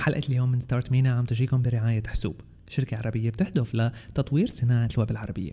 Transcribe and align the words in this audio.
حلقة 0.00 0.22
اليوم 0.28 0.52
من 0.52 0.60
Start 0.60 0.92
MENA 0.92 1.12
عم 1.12 1.24
تجيكم 1.24 1.62
برعاية 1.62 2.02
حسوب 2.06 2.40
شركة 2.68 2.96
عربية 2.96 3.30
بتهدف 3.30 3.74
لتطوير 3.74 4.46
صناعة 4.46 4.88
الويب 4.94 5.10
العربية. 5.10 5.52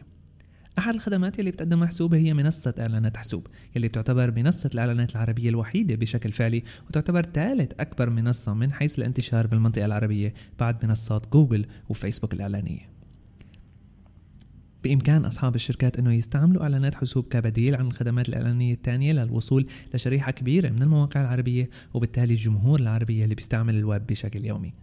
أحد 0.79 0.93
الخدمات 0.93 1.39
اللي 1.39 1.51
بتقدمها 1.51 1.87
حسوب 1.87 2.13
هي 2.13 2.33
منصة 2.33 2.73
إعلانات 2.79 3.17
حسوب 3.17 3.47
يلي 3.75 3.87
بتعتبر 3.87 4.31
منصة 4.31 4.69
الإعلانات 4.73 5.11
العربية 5.15 5.49
الوحيدة 5.49 5.95
بشكل 5.95 6.31
فعلي 6.31 6.63
وتعتبر 6.89 7.21
ثالث 7.21 7.71
أكبر 7.79 8.09
منصة 8.09 8.53
من 8.53 8.73
حيث 8.73 8.99
الانتشار 8.99 9.47
بالمنطقة 9.47 9.85
العربية 9.85 10.33
بعد 10.59 10.85
منصات 10.85 11.33
جوجل 11.33 11.65
وفيسبوك 11.89 12.33
الإعلانية. 12.33 12.96
بإمكان 14.83 15.25
أصحاب 15.25 15.55
الشركات 15.55 15.99
أنه 15.99 16.13
يستعملوا 16.13 16.63
إعلانات 16.63 16.95
حسوب 16.95 17.27
كبديل 17.27 17.75
عن 17.75 17.87
الخدمات 17.87 18.29
الإعلانية 18.29 18.73
الثانية 18.73 19.13
للوصول 19.13 19.67
لشريحة 19.93 20.31
كبيرة 20.31 20.69
من 20.69 20.81
المواقع 20.81 21.21
العربية 21.21 21.69
وبالتالي 21.93 22.33
الجمهور 22.33 22.79
العربية 22.79 23.23
اللي 23.23 23.35
بيستعمل 23.35 23.75
الويب 23.75 24.07
بشكل 24.07 24.45
يومي. 24.45 24.73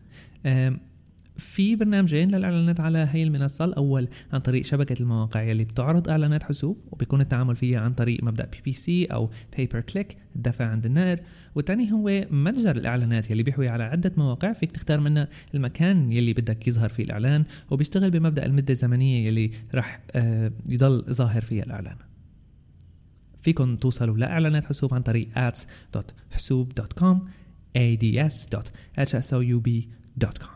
في 1.37 1.77
برنامجين 1.77 2.35
للإعلانات 2.35 2.81
على 2.81 3.09
هي 3.13 3.23
المنصه 3.23 3.65
الأول 3.65 4.09
عن 4.33 4.41
طريق 4.41 4.65
شبكة 4.65 5.01
المواقع 5.01 5.43
يلي 5.43 5.65
بتعرض 5.65 6.09
إعلانات 6.09 6.43
حسوب 6.43 6.79
وبيكون 6.93 7.21
التعامل 7.21 7.57
فيها 7.57 7.81
عن 7.81 7.93
طريق 7.93 8.25
مبدأ 8.25 8.45
PPC 8.45 9.05
أو 9.05 9.31
pay 9.57 9.69
per 9.69 9.81
click 9.81 10.17
الدفع 10.37 10.67
عند 10.67 10.87
النقر 10.87 11.21
والثاني 11.55 11.93
هو 11.93 12.27
متجر 12.31 12.77
الإعلانات 12.77 13.31
يلي 13.31 13.43
بيحوي 13.43 13.69
على 13.69 13.85
عدة 13.85 14.13
مواقع 14.17 14.53
فيك 14.53 14.73
تختار 14.73 15.01
منها 15.01 15.29
المكان 15.55 16.13
يلي 16.13 16.33
بدك 16.33 16.69
يظهر 16.69 16.89
فيه 16.89 17.05
الإعلان 17.05 17.45
وبيشتغل 17.71 18.11
بمبدأ 18.11 18.47
المدة 18.47 18.73
الزمنية 18.73 19.27
يلي 19.27 19.51
رح 19.75 20.01
آه، 20.13 20.53
يضل 20.71 21.05
ظاهر 21.13 21.43
فيها 21.43 21.65
الإعلان. 21.65 21.97
فيكم 23.43 23.77
توصلوا 23.77 24.17
لإعلانات 24.17 24.65
حسوب 24.65 24.95
عن 24.95 25.03
طريق 25.03 25.29
ads.hsoub.com 25.35 27.17
ads.hsoub.com 27.79 30.54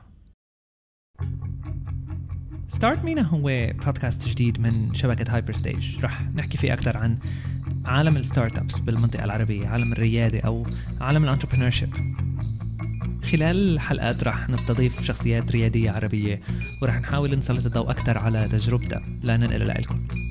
Start 2.69 3.05
MENA 3.05 3.23
هو 3.23 3.73
بودكاست 3.85 4.29
جديد 4.29 4.61
من 4.61 4.95
شبكة 4.95 5.35
Hyper 5.35 5.53
Stage 5.53 6.05
رح 6.05 6.23
نحكي 6.35 6.59
فيه 6.59 6.73
أكثر 6.73 6.97
عن 6.97 7.19
عالم 7.85 8.17
ال 8.17 8.59
startups 8.59 8.79
بالمنطقة 8.79 9.25
العربية 9.25 9.69
عالم 9.69 9.93
الريادة 9.93 10.41
أو 10.41 10.67
عالم 11.01 11.25
ال 11.25 11.29
entrepreneurship 11.29 11.95
خلال 13.25 13.75
الحلقات 13.75 14.25
رح 14.25 14.49
نستضيف 14.49 15.03
شخصيات 15.03 15.53
ريادية 15.53 15.91
عربية 15.91 16.41
ورح 16.83 17.01
نحاول 17.01 17.37
نسلط 17.37 17.67
الضوء 17.67 17.91
أكثر 17.91 18.19
على 18.19 18.49
تجربتها. 18.49 19.03
لننقل 19.23 19.69
لكم 19.69 20.28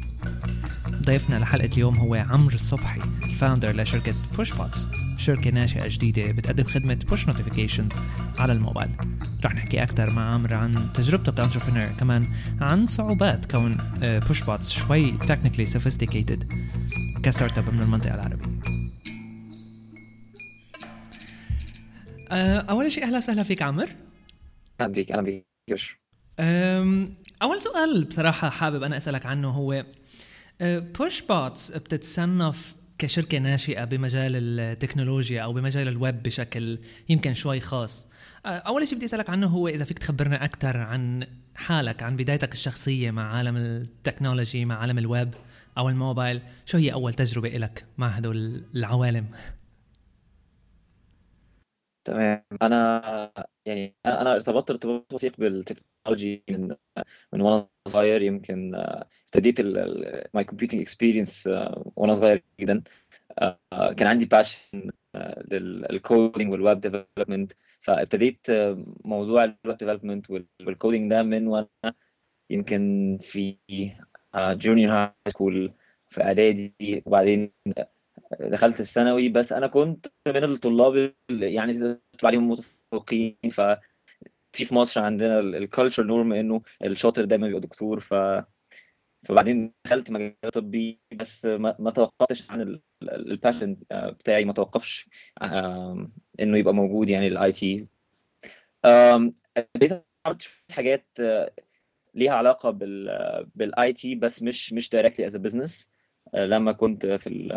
ضيفنا 1.07 1.35
لحلقة 1.39 1.69
اليوم 1.73 1.97
هو 1.97 2.15
عمرو 2.15 2.55
الصبحي 2.55 3.01
ال 3.23 3.30
founder 3.30 3.75
لشركة 3.75 4.13
PushBots 4.37 4.87
شركة 5.17 5.49
ناشئة 5.51 5.87
جديدة 5.87 6.31
بتقدم 6.31 6.63
خدمة 6.63 6.99
push 7.09 7.27
notifications 7.27 7.91
على 8.39 8.53
الموبايل. 8.53 8.89
رح 9.45 9.55
نحكي 9.55 9.83
أكثر 9.83 10.09
مع 10.09 10.33
عمرو 10.33 10.57
عن 10.57 10.93
تجربته 10.93 11.31
ك 11.31 11.35
entrepreneur 11.35 11.87
كمان 11.99 12.27
عن 12.61 12.87
صعوبات 12.87 13.51
كون 13.51 13.77
PushBots 14.01 14.71
شوي 14.71 15.11
technically 15.11 15.65
sophisticated 15.65 16.53
ك 17.23 17.57
startup 17.57 17.73
من 17.73 17.81
المنطقة 17.81 18.15
العربية. 18.15 18.45
آه، 22.31 22.59
أول 22.59 22.91
شيء 22.91 23.03
أهلا 23.03 23.17
وسهلا 23.17 23.43
فيك 23.43 23.61
عمرو. 23.61 23.87
أهلا 24.81 24.93
بيك 24.93 25.11
أهلا 25.11 25.21
بيك 25.21 25.45
أول 27.41 27.61
سؤال 27.61 28.05
بصراحة 28.05 28.49
حابب 28.49 28.83
أنا 28.83 28.97
أسألك 28.97 29.25
عنه 29.25 29.49
هو 29.49 29.85
PushBots 30.61 31.71
بتتصنف 31.71 32.75
كشركة 32.99 33.37
ناشئة 33.37 33.83
بمجال 33.85 34.35
التكنولوجيا 34.35 35.41
أو 35.41 35.53
بمجال 35.53 35.87
الويب 35.87 36.23
بشكل 36.23 36.79
يمكن 37.09 37.33
شوي 37.33 37.59
خاص. 37.59 38.07
أول 38.45 38.87
شيء 38.87 38.97
بدي 38.97 39.05
أسألك 39.05 39.29
عنه 39.29 39.47
هو 39.47 39.67
إذا 39.67 39.85
فيك 39.85 39.99
تخبرنا 39.99 40.45
أكثر 40.45 40.77
عن 40.77 41.27
حالك 41.55 42.03
عن 42.03 42.15
بدايتك 42.15 42.53
الشخصية 42.53 43.11
مع 43.11 43.33
عالم 43.33 43.57
ال 43.57 43.67
technology 43.67 44.65
مع 44.65 44.77
عالم 44.79 44.97
الويب 44.97 45.33
أو 45.77 45.89
الموبايل. 45.89 46.41
شو 46.65 46.77
هي 46.77 46.93
أول 46.93 47.13
تجربة 47.13 47.49
لك 47.49 47.85
مع 47.97 48.07
هدول 48.07 48.63
العوالم؟ 48.75 49.25
تمام. 52.05 52.43
أنا 52.61 53.31
يعني 53.65 53.95
أنا 54.05 54.35
ارتبطت 54.35 54.71
ارتباط 54.71 55.13
وثيق 55.13 55.37
بال 55.37 55.55
technology 55.55 56.43
من 56.49 56.75
من 57.33 57.41
وأنا 57.41 57.67
صغير 57.87 58.21
يمكن 58.21 58.75
ابتديت 59.25 59.61
my 60.33 60.43
computing 60.43 60.81
experience 60.81 61.47
وأنا 61.95 62.15
صغير 62.15 62.43
جدا. 62.59 62.83
آه، 63.39 63.93
كان 63.93 64.07
عندي 64.07 64.25
passion 64.25 64.91
لل 65.51 65.76
coding 65.76 66.51
وال 66.51 66.63
web 66.63 66.81
development 66.81 67.53
فابتديت 67.81 68.47
موضوع 69.05 69.43
ال 69.43 69.52
web 69.52 69.77
development 69.77 70.29
وال 70.61 70.74
coding 70.74 71.11
ده 71.11 71.23
من 71.23 71.47
وأنا 71.47 71.93
يمكن 72.49 73.17
في 73.21 73.57
junior 74.35 74.93
high 74.93 75.13
school 75.29 75.73
في 76.09 76.23
إعدادي. 76.23 77.03
وبعدين 77.05 77.51
دخلت 78.39 78.81
في 78.81 78.91
ثانوي. 78.91 79.29
بس 79.29 79.51
أنا 79.53 79.67
كنت 79.67 80.07
من 80.27 80.43
الطلاب 80.43 81.13
يعني 81.29 81.97
عليهم 82.23 82.51
متفوقين. 82.51 83.37
ف 83.51 83.61
في 84.57 84.65
في 84.65 84.75
مصر 84.75 85.01
عندنا 85.01 85.39
ال 85.39 85.47
culture 85.47 86.03
norm 86.03 86.33
إنه 86.33 86.61
الشاطر 86.83 87.25
دايما 87.25 87.47
بيبقى 87.47 87.61
دكتور 87.61 87.99
ف 87.99 88.13
فبعدين 89.27 89.73
دخلت 89.85 90.11
مجال 90.11 90.35
طبي 90.53 90.99
بس 91.13 91.45
ما, 91.45 91.75
ما 91.79 91.91
توقفتش 91.91 92.51
عن 92.51 92.79
ال 93.03 93.12
passion 93.12 93.77
بتاعي 93.91 94.45
ما 94.45 94.53
توقفش 94.53 95.09
إنه 96.39 96.57
يبقى 96.57 96.73
موجود 96.73 97.09
يعني 97.09 97.27
ال 97.27 97.51
IT 97.51 97.87
بديت 99.75 100.03
حاجات 100.71 101.05
ليها 102.13 102.31
علاقة 102.33 102.69
بال 102.69 103.07
بال 103.55 103.93
IT 103.93 104.15
بس 104.15 104.43
مش 104.43 104.73
مش 104.73 104.89
directly 104.89 105.25
as 105.25 105.37
business 105.37 105.89
لما 106.33 106.71
كنت 106.71 107.05
في 107.05 107.49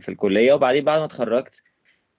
في 0.00 0.08
الكلية 0.08 0.52
وبعدين 0.52 0.84
بعد 0.84 0.98
ما 0.98 1.04
اتخرجت 1.04 1.62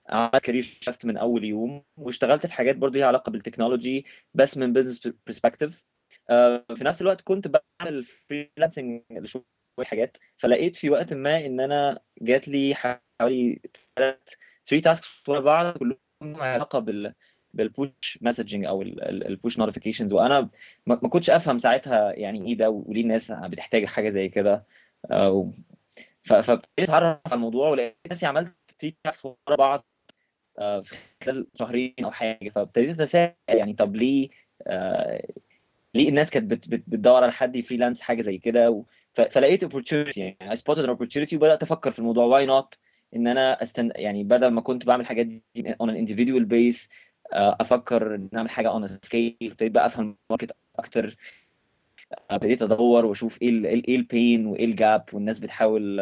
عملت 0.09 0.44
career 0.46 0.78
shift 0.81 1.06
من 1.06 1.18
أول 1.18 1.44
يوم 1.44 1.84
واشتغلت 1.97 2.46
في 2.46 2.53
حاجات 2.53 2.75
برضه 2.75 2.94
ليها 2.96 3.08
علاقة 3.08 3.30
بال 3.30 3.42
technology 3.42 4.06
بس 4.34 4.58
من 4.58 4.74
business 4.74 5.07
perspective 5.28 5.84
في 6.75 6.81
نفس 6.81 7.02
الوقت 7.02 7.22
كنت 7.22 7.47
بعمل 7.47 8.03
freelancing 8.03 9.02
شوية 9.25 9.44
حاجات 9.86 10.18
فلقيت 10.38 10.75
في 10.75 10.90
وقت 10.90 11.14
ما 11.14 11.46
إن 11.46 11.59
أنا 11.59 12.00
جات 12.22 12.48
لي 12.48 12.75
حوالي 12.75 13.59
3 13.96 14.19
tasks 14.84 15.30
ورا 15.30 15.40
بعض 15.40 15.78
كلهم 15.78 15.98
علاقة 16.24 16.80
بال 16.80 17.14
بال 17.53 17.75
push 17.75 18.19
messaging 18.22 18.66
أو 18.66 18.81
ال 18.81 18.97
push 18.97 19.59
notifications 19.59 20.13
وأنا 20.14 20.50
ما 20.86 20.96
كنتش 20.96 21.30
أفهم 21.30 21.59
ساعتها 21.59 22.12
يعني 22.14 22.48
إيه 22.48 22.58
ده 22.58 22.69
وليه 22.69 23.02
الناس 23.02 23.31
بتحتاج 23.31 23.86
حاجة 23.86 24.09
زي 24.09 24.30
كده. 24.30 24.66
فابتديت 26.24 26.90
أتعرف 26.90 27.19
على 27.25 27.36
الموضوع 27.36 27.69
ولقيت 27.69 27.98
نفسي 28.12 28.25
عملت 28.25 28.53
3 28.80 28.96
tasks 29.03 29.25
ورا 29.25 29.56
بعض 29.58 29.86
في 30.58 30.96
خلال 31.24 31.48
شهرين 31.60 31.94
أو 32.04 32.12
حاجة. 32.12 32.50
فابتديت 32.50 33.00
اتساءل 33.02 33.34
يعني 33.48 33.74
طب 33.74 33.96
ليه 33.96 34.30
ليه 35.96 36.10
الناس 36.10 36.30
كانت 36.30 36.52
بت 36.52 36.70
بت 36.70 36.84
بتدور 36.88 37.24
على 37.24 37.32
حد 37.32 37.60
freelance 37.62 38.02
حاجة 38.02 38.22
زي 38.22 38.38
كده. 38.38 38.84
فلقيت 39.14 39.66
opportunity 39.66 40.18
يعني 40.18 40.56
spotted 40.56 40.86
an 40.86 40.90
opportunity 40.98 41.34
وبدأت 41.34 41.64
أفكر 41.64 41.92
في 41.92 42.00
الموضوع. 42.00 42.40
Why 42.42 42.48
not 42.50 42.78
إن 43.16 43.28
أنا 43.28 43.64
استن 43.64 43.92
يعني 43.96 44.24
بدل 44.24 44.48
ما 44.48 44.62
كنت 44.62 44.86
بعمل 44.86 45.06
حاجات 45.06 45.26
دي 45.26 45.44
on 45.84 45.88
an 45.88 45.96
individual 46.08 46.46
base 46.50 46.88
أفكر 47.34 48.28
نعمل 48.34 48.50
حاجة 48.50 48.80
on 48.80 48.84
a 48.84 48.92
scale. 48.92 49.34
ابتديت 49.42 49.72
بقى 49.72 49.86
أفهم 49.86 50.18
ال 50.30 50.33
market 50.33 50.56
أكتر. 50.76 51.18
ابتديت 52.31 52.62
أدور 52.62 53.06
وأشوف 53.06 53.42
إيه 53.42 53.66
إيه 53.66 53.96
ال 53.96 54.06
pain 54.06 54.46
وإيه 54.46 54.66
ال 54.66 54.75
gap 54.75 55.03
والناس 55.14 55.40
بتحاول 55.40 56.00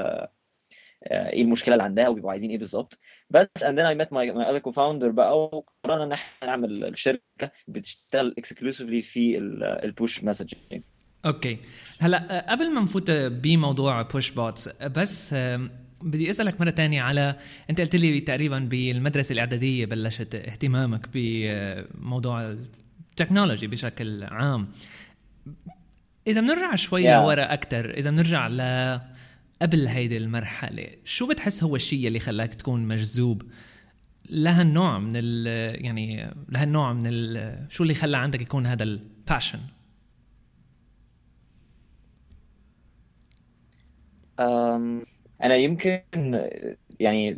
إيه 1.11 1.41
المشكلة 1.41 1.73
اللي 1.73 1.83
عندها 1.83 2.07
وبيبقوا 2.07 2.31
عايزين 2.31 2.49
إيه 2.49 2.57
بالظبط. 2.57 2.99
بس 3.29 3.47
and 3.59 3.75
then 3.77 3.85
I 3.85 4.01
met 4.01 4.09
my, 4.09 4.37
my 4.37 4.45
other 4.49 4.61
co-founder 4.67 5.05
بقى 5.05 5.39
وقررنا 5.39 6.03
إن 6.03 6.11
إحنا 6.11 6.47
نعمل 6.47 6.85
الشركة 6.85 7.51
بتشتغل 7.67 8.35
exclusively 8.39 9.11
في 9.11 9.37
ال 9.83 9.91
push 9.91 10.23
messaging 10.23 10.81
okay. 11.25 11.57
هلأ 11.99 12.45
قبل 12.51 12.73
ما 12.73 12.81
نفوت 12.81 13.11
بموضوع 13.11 14.01
PushBots 14.01 14.83
بس 14.83 15.35
بدي 16.01 16.29
أسألك 16.29 16.61
مرة 16.61 16.69
تانية 16.69 17.01
على 17.01 17.35
أنت 17.69 17.81
قلت 17.81 17.95
لي 17.95 18.21
تقريبا 18.21 18.59
بالمدرسة 18.59 19.33
الإعدادية 19.33 19.85
بلشت 19.85 20.35
اهتمامك 20.35 21.09
بموضوع 21.13 22.55
ال 23.11 23.16
technology 23.16 23.67
بشكل 23.67 24.23
عام. 24.23 24.67
إذا 26.27 26.41
بنرجع 26.41 26.75
شوي 26.75 27.03
yeah. 27.03 27.11
لورا 27.11 27.53
أكثر 27.53 27.89
إذا 27.89 28.11
بنرجع 28.11 28.47
ل 28.47 28.59
قبل 29.61 29.87
هيدي 29.87 30.17
المرحلة 30.17 30.87
شو 31.03 31.27
بتحس 31.27 31.63
هو 31.63 31.75
الشيء 31.75 32.07
اللي 32.07 32.19
خلاك 32.19 32.53
تكون 32.53 32.87
مجذوب 32.87 33.43
لهالنوع 34.29 34.99
من 34.99 35.11
ال 35.15 35.47
يعني 35.85 36.33
لهالنوع 36.49 36.93
من 36.93 37.03
ال 37.07 37.65
شو 37.69 37.83
اللي 37.83 37.93
خلى 37.93 38.17
عندك 38.17 38.41
يكون 38.41 38.65
هذا 38.65 38.83
ال 38.83 38.93
passion 38.93 39.59
أنا 45.43 45.55
يمكن 45.55 46.01
يعني 46.99 47.35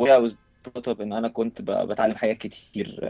way 0.00 0.10
I 0.10 0.18
was 0.18 0.32
brought 0.68 0.94
up 0.94 1.00
إن 1.00 1.12
أنا 1.12 1.28
كنت 1.28 1.62
بتعلم 1.62 2.14
حاجات 2.14 2.36
كتير 2.36 3.00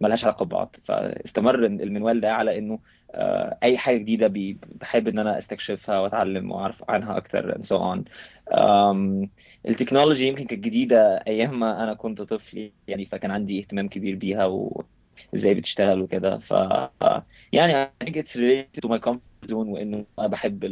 ملهاش 0.00 0.24
علاقة 0.24 0.44
ببعض. 0.44 0.76
فاستمر 0.84 1.66
المنوال 1.66 2.20
ده 2.20 2.32
على 2.32 2.58
إنه 2.58 2.78
آه، 3.10 3.58
أي 3.62 3.78
حاجة 3.78 3.96
جديدة 3.98 4.32
بحب 4.80 5.08
إن 5.08 5.18
أنا 5.18 5.38
استكشفها 5.38 6.00
وأتعلم 6.00 6.50
وأعرف 6.52 6.90
عنها 6.90 7.16
أكتر 7.16 7.52
and 7.54 7.62
so 7.64 7.76
on. 7.78 8.08
ال 9.68 9.73
technology 9.73 10.26
يمكن 10.26 10.44
كانت 10.46 10.64
جديدة 10.64 11.16
أيام 11.26 11.60
ما 11.60 11.84
أنا 11.84 11.94
كنت 11.94 12.22
طفل 12.22 12.70
يعني 12.88 13.04
فكان 13.06 13.30
عندي 13.30 13.58
اهتمام 13.58 13.88
كبير 13.88 14.16
بيها 14.16 14.44
وإزاي 14.44 15.54
بتشتغل 15.54 16.00
وكده. 16.00 16.38
ف 16.38 16.50
يعني 17.52 17.84
I 17.86 18.04
think 18.04 18.14
it's 18.16 18.36
related 18.36 18.82
to 18.86 18.88
my 18.88 18.98
comfort 19.08 19.48
zone 19.50 19.68
وإنه 19.68 20.04
أنا 20.18 20.28
بحب 20.28 20.64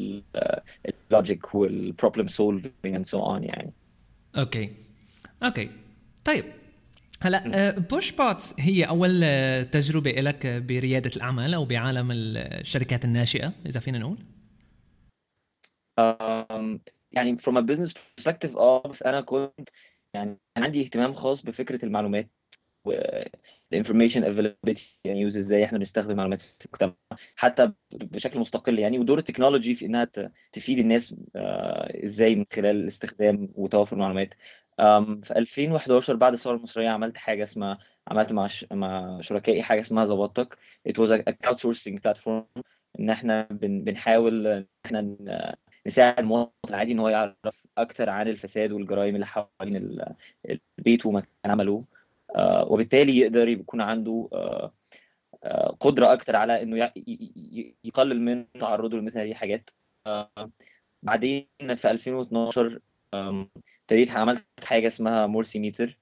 ال 1.10 1.18
logic 1.18 1.54
وال 1.54 1.71
problem 1.71 2.28
solving 2.28 2.96
and 2.96 3.06
so 3.06 3.18
on 3.18 3.42
يعني. 3.42 3.72
okay 4.38 4.70
okay 5.42 5.70
طيب. 6.26 6.44
هلا 7.22 7.78
بوش 7.78 8.12
بوتس 8.12 8.54
هي 8.60 8.84
أول 8.84 9.20
آه، 9.24 9.62
تجربة 9.62 10.10
لك 10.10 10.46
بريادة 10.46 11.10
الأعمال 11.16 11.54
أو 11.54 11.64
بعالم 11.64 12.08
الشركات 12.12 13.04
الناشئة 13.04 13.52
إذا 13.66 13.80
فينا 13.80 13.98
نقول؟ 13.98 14.18
um, 16.00 16.78
يعني 17.12 17.36
from 17.38 17.56
a 17.56 17.62
business 17.62 17.92
perspective 17.92 18.56
آه 18.56 18.82
بس 18.88 19.02
أنا 19.02 19.20
كنت 19.20 19.68
يعني 20.14 20.38
كان 20.54 20.64
عندي 20.64 20.82
اهتمام 20.82 21.12
خاص 21.12 21.42
بفكرة 21.42 21.84
المعلومات 21.84 22.30
و 22.84 22.92
the 23.74 23.78
information 23.78 24.22
availability 24.22 24.82
يعني 25.04 25.20
use 25.20 25.36
إزاي 25.36 25.64
إحنا 25.64 25.78
بنستخدم 25.78 26.10
المعلومات 26.10 26.40
في 26.40 26.66
المجتمع 26.66 26.94
حتى 27.36 27.72
بشكل 27.92 28.38
مستقل. 28.38 28.78
يعني 28.78 28.98
ودور 28.98 29.18
ال 29.18 29.23
technology 29.23 29.74
في 29.74 29.86
إنها 29.86 30.08
تفيد 30.52 30.78
الناس 30.78 31.14
آه، 31.36 32.04
إزاي 32.04 32.34
من 32.34 32.44
خلال 32.52 32.76
الاستخدام 32.76 33.48
وتوافر 33.54 33.96
المعلومات. 33.96 34.34
في 35.22 35.30
2011 35.36 36.16
بعد 36.16 36.32
الثورة 36.32 36.56
المصرية 36.56 36.88
عملت 36.88 37.16
حاجة 37.16 37.42
اسمها 37.42 37.78
عملت 38.08 38.32
مع 38.32 38.46
ش... 38.46 38.66
مع 38.72 39.20
شركائي 39.20 39.62
حاجة 39.62 39.80
اسمها 39.80 40.06
it 40.88 40.92
was 40.92 41.10
a 41.10 41.22
a 41.30 41.32
crowdsourcing 41.32 41.98
platform 42.06 42.62
إن 43.00 43.10
إحنا 43.10 43.42
بن... 43.50 43.84
بنحاول 43.84 44.46
إن 44.46 44.66
إحنا 44.86 45.00
ن- 45.00 45.54
نساعد 45.86 46.18
المواطن 46.18 46.52
العادي 46.68 46.92
إن 46.92 46.98
هو 46.98 47.08
يعرف 47.08 47.66
أكتر 47.78 48.10
عن 48.10 48.28
الفساد 48.28 48.72
والجرائم 48.72 49.14
اللي 49.14 49.26
حوالين 49.26 49.76
ال- 49.76 50.14
البيت 50.78 51.06
ومكان 51.06 51.28
عمله. 51.44 51.84
آه، 52.36 52.64
وبالتالي 52.72 53.18
يقدر 53.18 53.48
يكون 53.48 53.80
عنده 53.80 54.28
آه، 54.32 54.72
آه، 55.44 55.76
قدرة 55.80 56.12
أكتر 56.12 56.36
على 56.36 56.62
إنه 56.62 56.84
ي- 56.84 56.92
ي- 56.96 57.74
يقلل 57.84 58.20
من 58.20 58.46
تعرضه 58.60 58.96
لمثل 58.98 59.18
هذه 59.18 59.30
الحاجات. 59.30 59.70
آه، 60.06 60.30
بعدين 61.02 61.46
في 61.76 61.90
2012 61.90 62.80
آم، 63.14 63.48
ابتديت 63.86 64.10
عملت 64.10 64.44
حاجة 64.64 64.86
اسمها 64.88 65.26
Morsi 65.26 65.58
Meter 65.58 65.98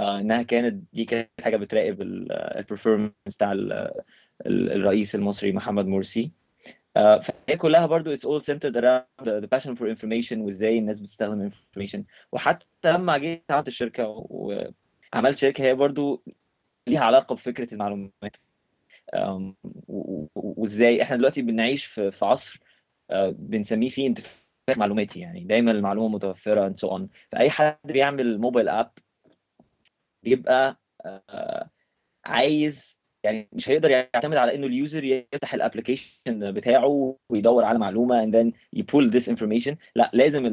إنها 0.00 0.42
كانت 0.42 0.84
دي 0.92 1.04
كانت 1.04 1.30
حاجة 1.40 1.56
بتراقب 1.56 2.02
ال 2.02 2.11
performance 2.11 3.12
بتاع 3.26 3.52
ال- 3.52 3.72
ال- 4.46 4.72
الرئيس 4.72 5.14
المصري 5.14 5.52
محمد 5.52 5.86
مرسي. 5.86 6.32
آه، 6.96 7.20
فهي 7.20 7.56
كلها 7.56 7.86
برضو 7.86 8.16
all 8.16 8.42
centered 8.42 8.74
around 8.74 9.24
the, 9.26 9.40
the 9.42 9.48
passion 9.48 9.76
for 9.76 9.96
information 9.96 10.38
وإزاي 10.38 10.78
الناس 10.78 11.00
بتستخدم 11.00 11.50
information. 11.50 12.00
وحتى 12.32 12.66
لما 12.84 13.18
جيت 13.18 13.50
عملت 13.50 13.68
الشركة 13.68 14.04
وعملت 14.08 15.38
شركة 15.38 15.64
هي 15.64 15.74
برضو 15.74 16.22
ليها 16.88 17.00
علاقة 17.00 17.34
بفكرة 17.34 17.74
المعلومات. 17.74 18.36
وإزاي 20.34 21.02
إحنا 21.02 21.16
دلوقتي 21.16 21.42
بنعيش 21.42 21.84
في 21.86 22.18
عصر 22.22 22.60
آه، 23.10 23.34
بنسميه 23.38 23.90
فيه 23.90 24.06
اندفاع 24.06 24.32
معلوماتي 24.76 25.20
يعني 25.20 25.44
دايما 25.44 25.70
المعلومة 25.70 26.08
متوفرة 26.14 26.68
and 26.68 26.72
so 26.76 26.88
on. 26.98 27.02
فأي 27.32 27.50
حد 27.50 27.76
بيعمل 27.84 28.38
موبايل 28.40 28.68
app 28.68 28.90
بيبقى 30.24 30.80
آه، 31.06 31.70
عايز 32.26 32.98
يعني 33.24 33.48
مش 33.52 33.68
هيقدر 33.68 33.90
يعتمد 33.90 34.36
على 34.36 34.54
إنه 34.54 34.66
ال 34.66 34.74
user 34.74 35.04
يفتح 35.04 35.54
ال 35.54 35.62
application 35.62 36.52
بتاعه 36.52 37.16
ويدور 37.30 37.64
على 37.64 37.78
معلومة 37.78 38.30
then 38.30 38.52
you 38.78 38.82
pull 38.82 39.10
this 39.12 39.24
information. 39.34 39.74
لا 39.96 40.10
لازم 40.14 40.46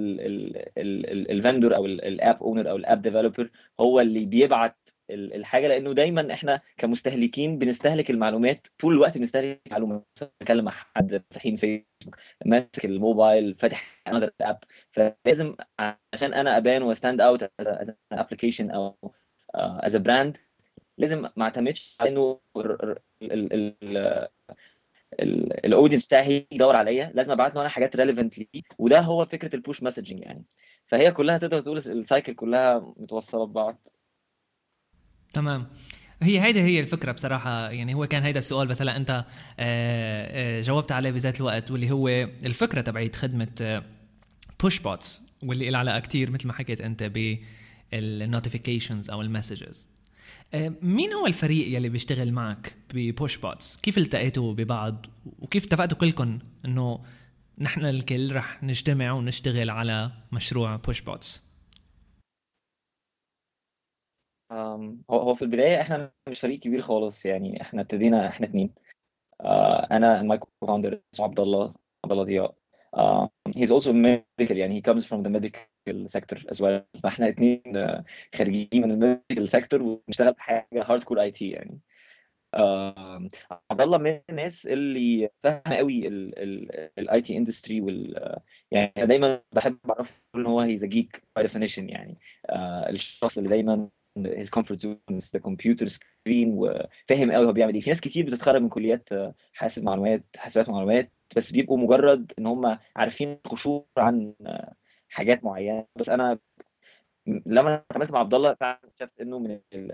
ال 0.78 0.92
vendor 0.92 1.76
أو 1.76 1.86
ال 1.86 2.00
app 2.00 2.44
owner 2.44 2.70
أو 2.70 2.76
ال 2.76 2.82
app 2.82 3.02
developer 3.02 3.50
هو 3.80 4.00
اللي 4.00 4.26
بيبعت 4.26 4.76
ال- 5.10 5.34
الحاجة. 5.34 5.68
لأنه 5.68 5.94
دايما 5.94 6.34
إحنا 6.34 6.62
كمستهلكين 6.78 7.58
بنستهلك 7.58 8.10
المعلومات 8.12 8.68
طول 8.80 8.94
الوقت 8.94 9.18
بنستهلك 9.18 9.62
معلومات 9.72 10.06
بنتكلم 10.22 10.66
مع 10.66 10.72
حد 10.72 11.12
فاتحين 11.32 11.56
فيسبوك 11.58 11.86
ماسك 12.46 12.86
الموبايل 12.86 13.56
فاتح 13.56 14.02
another 14.08 14.32
app 14.42 14.58
فلازم 14.92 15.56
عشان 16.14 16.34
أنا 16.34 16.58
أبان 16.58 16.84
و 16.84 16.90
stand 16.90 17.22
out 17.22 17.52
as 17.60 17.94
application 18.12 18.72
أو 18.72 18.96
as 19.56 19.96
brand 19.96 20.38
لازم 20.98 21.30
ما 21.36 21.44
اعتمدش 21.44 21.98
على 22.00 22.10
إنه 22.10 22.40
ال 25.66 25.70
audience 25.70 26.06
بتاعي 26.06 26.48
يدور 26.52 26.76
عليا 26.76 27.12
لازم 27.14 27.32
أبعت 27.32 27.56
له 27.56 27.62
أنا 27.62 27.70
حاجات 27.70 27.96
relevant 27.96 28.38
ليه 28.38 28.62
وده 28.78 29.00
هو 29.00 29.26
فكرة 29.26 29.56
ال 29.56 29.62
push 29.62 29.84
messaging 29.84 30.20
يعني. 30.20 30.44
فهي 30.88 31.12
كلها 31.12 31.38
تقدر 31.38 31.62
تقول 31.62 31.78
ال 31.78 31.87
cycle 31.87 32.34
كلها 32.34 32.94
متوصلة 32.98 33.46
ببعض. 33.46 33.88
تمام. 35.34 35.68
هي 36.26 36.42
هيدي 36.42 36.62
هي 36.62 36.80
الفكرة 36.80 37.12
بصراحة. 37.12 37.70
يعني 37.70 37.94
هو 37.94 38.08
كان 38.08 38.24
هيدا 38.24 38.40
السؤال 38.40 38.68
بس 38.68 38.82
هلا 38.82 38.96
أنت 38.96 39.10
آه، 39.10 39.26
آه، 39.60 40.62
جاوبت 40.62 40.92
عليه 40.92 41.12
بذات 41.12 41.40
الوقت 41.40 41.72
واللي 41.72 41.92
هو 41.92 42.08
الفكرة 42.46 42.82
تبعت 42.82 43.16
خدمة 43.16 43.84
بوش 44.62 44.80
بوتس 44.80 45.22
واللي 45.44 45.70
لها 45.70 45.80
علاقة 45.80 46.00
كثير 46.00 46.32
مثل 46.32 46.48
ما 46.48 46.54
حكيت 46.54 46.82
أنت 46.82 47.12
بال 47.92 48.08
notifications 48.08 49.10
أو 49.10 49.22
ال 49.22 49.29
messages 49.29 49.88
مين 50.82 51.14
هو 51.14 51.28
الفريق 51.28 51.76
يلي 51.76 51.90
بيشتغل 51.90 52.32
معك 52.32 52.76
ببوش 52.94 53.38
بوتس 53.38 53.78
كيف 53.78 53.98
التقيتوا 53.98 54.54
ببعض؟ 54.54 55.06
وكيف 55.40 55.66
اتفقتوا 55.66 55.98
كلكم 55.98 56.40
إنه 56.66 57.00
نحن 57.60 57.86
الكل 57.86 58.36
رح 58.36 58.64
نجتمع 58.64 59.12
ونشتغل 59.12 59.70
على 59.70 60.12
مشروع 60.32 60.76
بوش 60.76 61.02
بوتس 61.02 61.45
هو 64.52 65.20
هو 65.20 65.36
في 65.36 65.42
البداية 65.42 65.82
إحنا 65.82 66.12
مش 66.30 66.40
فريق 66.40 66.60
كبير 66.60 66.82
خالص 66.82 67.26
يعني 67.26 67.62
إحنا 67.62 67.82
ابتدينا 67.82 68.28
إحنا 68.28 68.48
اتنين. 68.48 68.74
آه، 69.42 69.88
أنا 69.92 70.22
ال 70.22 70.28
my 70.28 70.40
co-founder 70.62 71.02
اسمه 71.14 71.26
عبد 71.26 71.40
الله 71.40 71.74
عبد 72.06 72.12
الله 72.12 72.24
ضياء 72.24 72.56
he's 73.50 73.70
also 73.72 73.92
medical 73.92 74.52
يعني 74.52 74.82
he 74.82 74.84
comes 74.84 75.06
from 75.06 75.24
the 75.24 75.30
medical 75.30 76.08
sector 76.08 76.38
as 76.52 76.58
well. 76.62 77.02
فإحنا 77.04 77.30
اتنين 77.30 77.62
خارجين 78.36 78.70
من 78.74 78.92
ال 78.92 78.99
medical 78.99 79.52
sector 79.52 79.82
وبنشتغل 79.82 80.34
بحاجه 80.34 80.68
hardcore 80.74 81.22
IT 81.22 81.50
يعني. 81.50 81.80
عبد 83.72 83.82
الله 83.82 83.98
من 83.98 84.22
الناس 84.30 84.66
اللي 84.68 85.30
فاهمة 85.44 85.76
قوي 85.78 86.08
ال 86.08 87.22
IT 87.22 87.38
industry 87.38 87.82
وال 87.82 88.36
يعني 88.72 88.94
دايما 88.98 89.42
بحب 89.52 89.78
اعرف 89.90 90.22
إن 90.36 90.46
هو 90.46 90.60
he's 90.60 90.86
geek 90.86 91.24
by 91.36 91.46
definition 91.46 91.90
يعني. 91.90 92.18
آه، 92.50 92.90
الشخص 92.90 93.38
اللي 93.38 93.50
دايما 93.50 93.90
his 94.20 94.50
comfort 94.50 94.80
zone 94.80 94.98
is 95.18 95.30
the 95.36 95.40
computer 95.40 95.88
screen 95.88 96.48
وفاهم 96.48 97.32
قوي 97.32 97.46
هو 97.46 97.52
بيعمل 97.54 97.74
إيه. 97.74 97.82
في 97.82 97.90
ناس 97.90 98.02
كتير 98.02 98.26
بتتخرج 98.26 98.62
من 98.62 98.70
كليات 98.70 99.10
حاسب 99.54 99.84
معلومات 99.84 100.24
حاسبات 100.38 100.70
معلومات 100.70 101.12
بس 101.38 101.52
بيبقوا 101.52 101.78
مجرد 101.78 102.32
إن 102.40 102.46
هم 102.48 102.78
عارفين 102.96 103.36
قشور 103.36 103.86
عن 103.98 104.34
حاجات 105.10 105.44
معينة. 105.44 105.86
بس 105.96 106.10
أنا 106.10 106.40
لما 107.28 107.76
اتعاملت 107.92 108.12
مع 108.12 108.20
عبد 108.20 108.34
الله 108.34 108.56
اكتشفت 108.62 109.22
إنه 109.22 109.40
من 109.40 109.52
ال- 109.52 109.92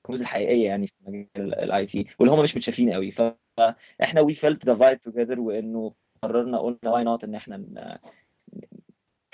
الكنوز 0.00 0.20
الحقيقية 0.20 0.66
يعني 0.66 0.86
في 0.86 0.94
مجال 1.06 1.54
ال 1.54 1.86
IT 1.86 2.06
واللي 2.18 2.34
هم 2.34 2.42
مش 2.42 2.56
متشافين 2.56 2.92
قوي. 2.92 3.10
فاحنا 3.10 4.20
we 4.20 4.34
felt 4.34 4.66
the 4.66 4.74
vibe 4.74 5.00
together 5.00 5.40
وإنه 5.40 5.94
قررنا 6.22 6.58
قلنا 6.58 6.90
why 6.90 7.04
not 7.04 7.24
إن 7.24 7.34
إحنا 7.34 7.98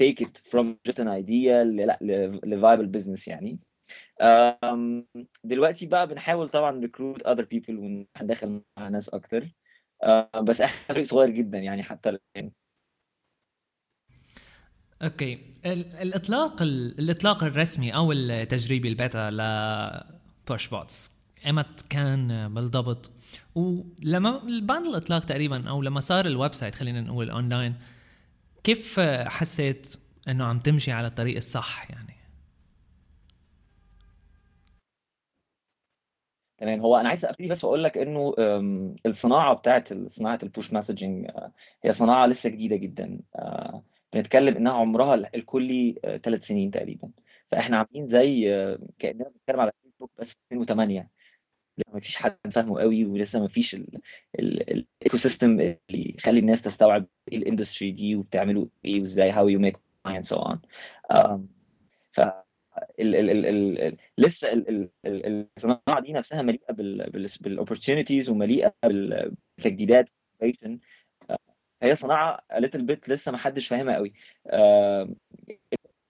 take 0.02 0.20
it 0.20 0.38
from 0.50 0.66
just 0.88 0.98
an 0.98 1.08
idea 1.08 1.62
لأ 1.64 1.98
ل 2.44 2.60
viable 2.60 2.88
business 2.98 3.28
يعني. 3.28 3.58
دلوقتي 5.44 5.86
بقى 5.86 6.06
بنحاول 6.08 6.48
طبعا 6.48 6.80
recruit 6.86 7.22
other 7.22 7.44
people 7.44 7.70
وندخل 8.20 8.62
مع 8.78 8.88
ناس 8.88 9.08
أكتر. 9.08 9.48
أه، 10.02 10.30
بس 10.40 10.60
إحنا 10.60 10.94
فريق 10.94 11.06
صغير 11.06 11.30
جدا 11.30 11.58
يعني 11.58 11.82
حتى 11.82 12.08
الآن. 12.08 12.50
okay. 15.02 15.34
ال- 15.66 15.92
الإطلاق 15.92 16.62
ال- 16.62 16.98
الإطلاق 16.98 17.44
الرسمي 17.44 17.94
أو 17.94 18.12
التجريبي 18.12 18.88
البيتا 18.88 19.30
ل 19.30 19.40
بوش 20.48 20.68
بوتس 20.68 21.10
إيمتى 21.46 21.84
كان 21.90 22.54
بالضبط. 22.54 23.10
ولما 23.54 24.42
بعد 24.62 24.82
الإطلاق 24.82 25.24
تقريبا 25.24 25.68
أو 25.68 25.82
لما 25.82 26.00
صار 26.00 26.26
ال 26.26 26.54
website 26.54 26.74
خلينا 26.74 27.00
نقول 27.00 27.30
اونلاين 27.30 27.74
كيف 28.64 29.00
حسيت 29.26 29.96
إنه 30.28 30.44
عم 30.44 30.58
تمشي 30.58 30.92
على 30.92 31.06
الطريق 31.06 31.36
الصح 31.36 31.90
يعني؟ 31.90 32.17
تمام. 36.58 36.80
هو 36.80 36.96
أنا 36.96 37.08
عايز 37.08 37.24
أبتدي 37.24 37.48
بس 37.48 37.64
وأقول 37.64 37.84
لك 37.84 37.98
إنه 37.98 38.34
الصناعة 39.06 39.54
بتاعت 39.54 39.92
صناعة 40.06 40.38
ال 40.42 40.48
push 40.48 40.72
messaging 40.72 41.30
هي 41.84 41.92
صناعة 41.92 42.26
لسه 42.26 42.48
جديدة 42.50 42.76
جدا. 42.76 43.20
أه، 43.36 43.82
بنتكلم 44.12 44.56
إنها 44.56 44.72
عمرها 44.72 45.14
ال- 45.14 45.36
الكلي 45.36 45.94
ثلاث 46.24 46.42
سنين 46.44 46.70
تقريبا. 46.70 47.10
فإحنا 47.50 47.76
عاملين 47.78 48.06
زي 48.08 48.42
كأننا 48.98 49.24
بنتكلم 49.28 49.60
على 49.60 49.72
فيسبوك 49.82 50.10
بس 50.20 50.28
في 50.28 50.36
2008 50.54 51.10
لسه 51.78 51.94
ما 51.94 52.00
فيش 52.00 52.16
حد 52.16 52.36
فاهمه 52.54 52.80
قوي 52.80 53.04
ولسه 53.04 53.40
ما 53.40 53.48
فيش 53.48 53.76
ال 54.38 55.16
ecosystem 55.16 55.50
اللي 55.60 56.14
يخلي 56.18 56.40
الناس 56.40 56.62
تستوعب 56.62 57.06
إيه 57.32 57.38
ال 57.38 57.44
industry 57.44 57.92
دي 57.92 58.16
وبتعملوا 58.16 58.66
إيه 58.84 59.00
وإزاي 59.00 59.32
you 59.32 59.60
make 59.60 59.76
money 60.08 60.16
and 60.20 60.26
so 60.26 60.36
on. 60.36 60.58
ف 62.12 62.20
ال 63.00 63.14
ال 63.14 63.30
ال 63.30 63.46
ال 63.46 63.78
ال 63.80 63.96
لسه 64.18 64.52
ال 64.52 64.90
ال 65.06 65.46
الصناعة 65.56 66.00
دي 66.00 66.12
نفسها 66.12 66.42
مليئة 66.42 66.72
بال 67.40 67.52
opportunities 67.52 68.28
ومليئة 68.30 68.74
بالتجديدات 68.84 70.08
هي 71.82 71.96
صناعة 71.96 72.40
little 72.52 72.80
bit 72.90 73.08
لسه 73.08 73.32
ما 73.32 73.38
حدش 73.38 73.68
فاهمها 73.68 73.94
قوي. 73.96 74.12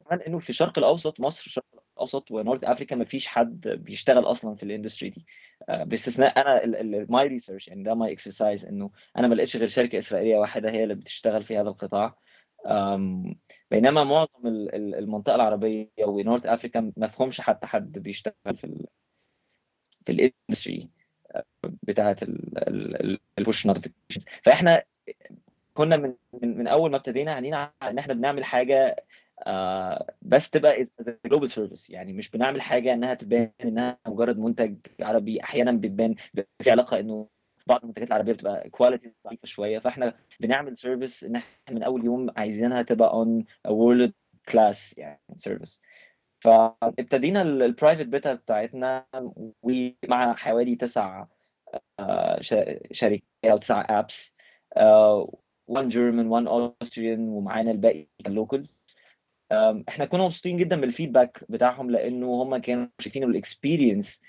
كمان 0.05 0.21
إنه 0.27 0.39
في 0.39 0.51
الشرق 0.51 0.79
الأوسط 0.79 1.21
مصر 1.21 1.45
الشرق 1.47 1.65
الأوسط 1.97 2.31
و 2.31 2.36
North 2.36 2.65
Africa 2.65 2.97
ما 2.97 3.05
فيش 3.05 3.27
حد 3.27 3.69
بيشتغل 3.69 4.25
أصلا 4.25 4.55
في 4.55 4.63
ال 4.63 4.68
industry 4.68 5.11
دي. 5.11 5.27
باستثناء 5.69 6.41
أنا 6.41 7.07
my 7.09 7.27
research 7.27 7.69
يعني 7.69 7.83
ده 7.83 7.95
my 7.95 8.13
exercise 8.13 8.65
إنه 8.67 8.91
أنا 9.17 9.29
ما 9.29 9.35
لقيتش 9.35 9.57
غير 9.57 9.69
شركة 9.69 9.99
إسرائيلية 9.99 10.37
واحدة 10.39 10.71
هي 10.71 10.83
اللي 10.83 10.95
بتشتغل 10.95 11.43
في 11.43 11.57
هذا 11.59 11.69
القطاع. 11.69 12.19
بينما 13.71 14.05
معظم 14.05 14.47
المنطقة 14.47 15.35
العربية 15.35 15.89
و 16.07 16.13
North 16.13 16.47
Africa 16.47 16.93
ما 16.97 17.07
فيهمش 17.07 17.41
حتى 17.41 17.67
حد 17.67 17.99
بيشتغل 17.99 18.57
في 18.57 18.65
ال 18.65 18.87
في 20.07 20.13
ال 20.13 20.21
industry 20.21 20.91
بتاعت 21.83 22.23
ال 23.39 23.44
push 23.44 23.67
notifications 23.67 24.25
فإحنا 24.45 24.83
كنا 25.75 25.97
من 25.97 26.15
من 26.43 26.69
أول 26.69 26.91
ما 26.91 26.97
ابتدينا 26.97 27.33
عنينا 27.35 27.73
إن 27.83 27.99
إحنا 27.99 28.15
بنعمل 28.15 28.45
حاجة 28.45 28.97
بس 30.23 30.51
تبقى 30.51 30.87
global 31.27 31.51
service 31.51 31.91
يعني 31.91 32.13
مش 32.13 32.31
بنعمل 32.31 32.63
حاجة 32.63 32.93
إنها 32.95 33.15
تبان 33.15 33.51
إنها 33.65 33.99
مجرد 34.07 34.39
منتج 34.39 34.77
عربي 35.01 35.43
أحيانا 35.43 35.73
بتبان 35.73 36.15
في 36.63 36.71
علاقة 36.71 37.01
إنه 37.01 37.29
بعض 37.69 37.81
المنتجات 37.83 38.09
العربية 38.09 38.33
بتبقى 38.33 38.71
quality 38.71 39.13
ضعيفة 39.27 39.47
شوية 39.47 39.79
فإحنا 39.79 40.15
بنعمل 40.41 40.77
service 40.79 41.25
إن 41.25 41.37
إحنا 41.37 41.55
من 41.71 41.83
أول 41.83 42.05
يوم 42.05 42.31
عايزينها 42.37 42.83
تبقى 42.83 43.11
on 43.13 43.45
world 43.69 44.13
class 44.49 44.99
يعني 44.99 45.21
service 45.37 45.83
فابتدينا 46.41 47.43
ال 47.43 47.51
private 47.51 48.07
beta 48.07 48.35
بتاعتنا 48.35 49.07
ومع 49.63 50.35
حوالي 50.35 50.77
تسع 50.77 51.27
شركات 52.93 53.23
أو 53.45 53.59
تسع 53.59 53.87
apps 53.99 54.35
1 55.69 55.89
German 55.89 56.27
1 56.27 56.47
Austrian 56.47 57.29
ومعانا 57.29 57.71
الباقي 57.71 58.07
كان 58.25 58.35
locals 58.35 58.83
إحنا 59.89 60.05
كنا 60.05 60.23
مبسوطين 60.25 60.57
جدا 60.57 60.81
بال 60.81 60.94
feedback 60.94 61.45
بتاعهم 61.49 61.91
لأنه 61.91 62.43
هم 62.43 62.57
كانوا 62.57 62.87
شايفين 62.99 63.25
ال 63.25 63.34
experience 63.34 64.23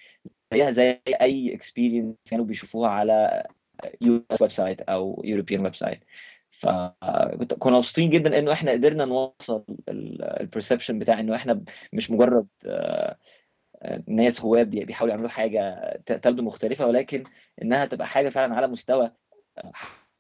زيها 0.54 0.72
زي 0.72 1.00
أي 1.22 1.54
experience 1.56 2.16
كانوا 2.32 2.46
بيشوفوها 2.46 2.90
على 2.90 3.44
US 4.02 4.24
website 4.42 4.82
أو 4.82 5.22
European 5.26 5.62
website 5.64 6.00
فكنا 6.52 7.78
مبسوطين 7.78 8.10
جدا 8.10 8.40
إنه 8.40 8.54
إحنا 8.54 8.72
قدرنا 8.72 9.06
نوصل 9.06 9.64
ال 9.90 10.00
perception 10.00 11.00
بتاع 11.00 11.20
إنه 11.20 11.36
إحنا 11.36 11.64
مش 11.94 12.12
مجرد 12.12 12.48
ناس 14.08 14.42
هواة 14.42 14.64
بيحاولوا 14.64 15.14
يعملوا 15.14 15.30
حاجة 15.30 15.92
تبدو 16.06 16.44
مختلفة 16.44 16.88
ولكن 16.88 17.24
إنها 17.62 17.86
تبقى 17.86 18.08
حاجة 18.08 18.30
فعلا 18.30 18.56
على 18.56 18.68
مستوى 18.68 19.12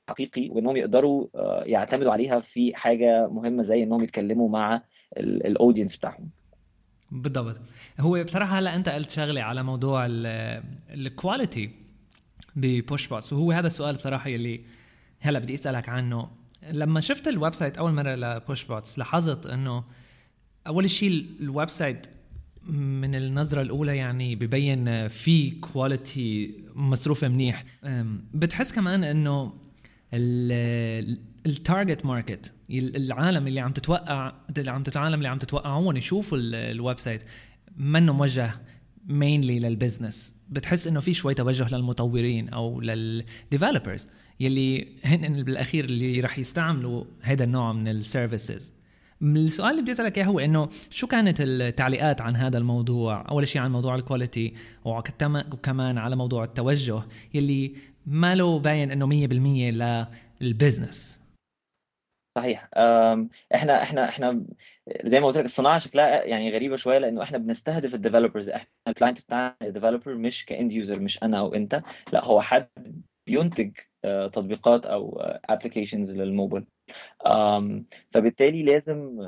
حقيقي 0.09 0.49
وانهم 0.49 0.77
يقدروا 0.77 1.27
يعتمدوا 1.65 2.11
عليها 2.11 2.39
في 2.39 2.75
حاجة 2.75 3.27
مهمة 3.27 3.63
زي 3.63 3.83
إنهم 3.83 4.03
يتكلموا 4.03 4.49
مع 4.49 4.81
ال 5.17 5.26
audience 5.26 5.97
بتاعهم. 5.97 6.29
بالضبط. 7.11 7.59
هو 7.99 8.23
بصراحة 8.23 8.59
هلا 8.59 8.75
أنت 8.75 8.89
قلت 8.89 9.11
شغلة 9.11 9.41
على 9.41 9.63
موضوع 9.63 10.07
ال 10.09 10.29
quality 10.29 11.69
ببوش 12.55 13.07
بوتس 13.07 13.33
وهو 13.33 13.51
هذا 13.51 13.67
السؤال 13.67 13.95
بصراحة 13.95 14.29
يلي 14.29 14.61
هلا 15.19 15.39
بدي 15.39 15.53
أسألك 15.53 15.89
عنه. 15.89 16.29
لما 16.71 16.99
شفت 16.99 17.27
ال 17.27 17.53
website 17.53 17.77
أول 17.77 17.91
مرة 17.93 18.15
لبوش 18.15 18.63
بوتس 18.63 18.99
لاحظت 18.99 19.47
إنه 19.47 19.83
أول 20.67 20.89
شيء 20.89 21.25
ال 21.39 21.69
website 21.69 22.07
من 22.67 23.15
النظرة 23.15 23.61
الأولى 23.61 23.97
يعني 23.97 24.35
ببين 24.35 25.07
في 25.07 25.51
quality 25.51 26.63
مصروفة 26.75 27.27
منيح. 27.27 27.63
بتحس 28.33 28.73
كمان 28.73 29.03
إنه 29.03 29.53
ال 30.13 30.41
target 30.41 32.05
market 32.05 32.53
العالم 32.71 33.47
اللي 33.47 33.59
عم 33.59 33.71
تتوقع 33.71 34.33
اللي 34.57 34.71
عم 34.71 34.83
تتعالم 34.83 35.15
اللي 35.15 35.27
عم 35.27 35.37
تتوقعون 35.37 35.97
يشوفوا 35.97 36.37
ال 36.41 36.99
website 36.99 37.21
منه 37.77 38.13
موجه 38.13 38.51
mainly 39.07 39.59
لل 39.59 39.74
business 39.74 40.33
بتحس 40.49 40.87
إنه 40.87 40.99
في 40.99 41.13
شوي 41.13 41.33
توجه 41.33 41.75
للمطورين 41.75 42.49
أو 42.49 42.81
لل 42.81 43.02
developers 43.02 44.07
يلي 44.39 44.87
هن 45.03 45.43
بالأخير 45.43 45.85
اللي 45.85 46.21
رح 46.21 46.39
يستعملوا 46.39 47.03
هذا 47.21 47.43
النوع 47.43 47.73
من 47.73 47.87
ال 47.87 47.97
services 47.97 48.73
السؤال 49.21 49.71
اللي 49.71 49.81
بدي 49.81 49.91
أسألك 49.91 50.17
إياه 50.17 50.25
هو 50.25 50.39
إنه 50.39 50.69
شو 50.89 51.07
كانت 51.07 51.37
التعليقات 51.41 52.21
عن 52.21 52.35
هذا 52.35 52.57
الموضوع؟ 52.57 53.25
أول 53.29 53.47
شيء 53.47 53.61
عن 53.61 53.71
موضوع 53.71 53.95
ال 53.95 54.02
quality 54.02 54.53
وكمان 54.85 55.97
على 55.97 56.15
موضوع 56.15 56.43
التوجه 56.43 57.01
يلي 57.33 57.75
ما 58.09 58.35
له 58.35 58.59
باين 58.59 58.91
إنه 58.91 59.05
100% 59.07 59.71
لل 60.41 60.56
business؟ 60.56 61.21
صحيح. 62.37 62.69
إحنا 63.55 63.83
إحنا 63.83 64.09
إحنا 64.09 64.45
زي 65.05 65.19
ما 65.19 65.27
قلت 65.27 65.37
لك 65.37 65.45
الصناعة 65.45 65.79
شكلها 65.79 66.23
يعني 66.23 66.53
غريبة 66.53 66.75
شوية 66.75 66.97
لإنه 66.97 67.23
إحنا 67.23 67.37
بنستهدف 67.37 67.95
ال 67.95 68.00
developers 68.00 68.49
إحنا 68.49 68.67
ال 68.87 68.92
client 68.92 69.21
بتاعنا 69.21 69.55
ال 69.61 69.67
developer 69.67 70.15
مش 70.15 70.45
ك 70.45 70.52
end 70.52 70.71
user 70.71 70.99
مش 70.99 71.23
أنا 71.23 71.39
أو 71.39 71.53
أنت. 71.53 71.81
لا 72.13 72.25
هو 72.25 72.41
حد 72.41 72.67
بينتج 73.27 73.71
تطبيقات 74.03 74.85
أو 74.85 75.19
applications 75.49 76.15
لل 76.15 76.28
mobile 76.28 76.65
فبالتالي 78.11 78.63
لازم 78.63 79.27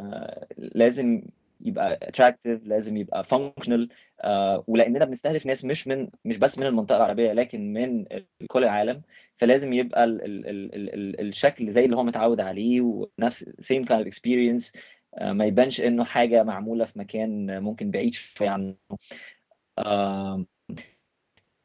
لازم 0.58 1.22
يبقى 1.65 2.00
attractive 2.01 2.68
لازم 2.68 2.98
يبقى 2.98 3.24
functional 3.24 3.90
uh, 4.24 4.27
ولأننا 4.68 5.06
بنستهدف 5.06 5.46
ناس 5.46 5.65
مش 5.65 5.88
من 5.88 6.10
مش 6.25 6.38
بس 6.38 6.58
من 6.58 6.65
المنطقة 6.65 6.98
العربية 6.98 7.34
لكن 7.34 7.74
من 7.74 8.06
كل 8.48 8.63
العالم. 8.63 9.01
فلازم 9.38 9.74
يبقى 9.74 10.03
ال 10.03 10.22
ال 10.25 10.48
ال 10.48 10.75
ال 10.75 11.20
ال 11.20 11.27
الشكل 11.30 11.72
زي 11.72 11.86
اللي 11.86 11.96
هو 11.96 12.03
متعود 12.03 12.39
عليه 12.39 12.82
ونفس 12.82 13.44
kind 13.74 14.03
of 14.03 14.08
experience 14.08 14.72
uh, 15.20 15.24
ما 15.24 15.46
يبانش 15.46 15.82
إنه 15.82 16.03
حاجة 16.03 16.44
معمولة 16.44 16.86
في 16.86 17.00
مكان 17.00 17.60
ممكن 17.63 17.91
بعيد 17.91 18.13
شوية 18.13 18.50
عنه. 18.50 18.75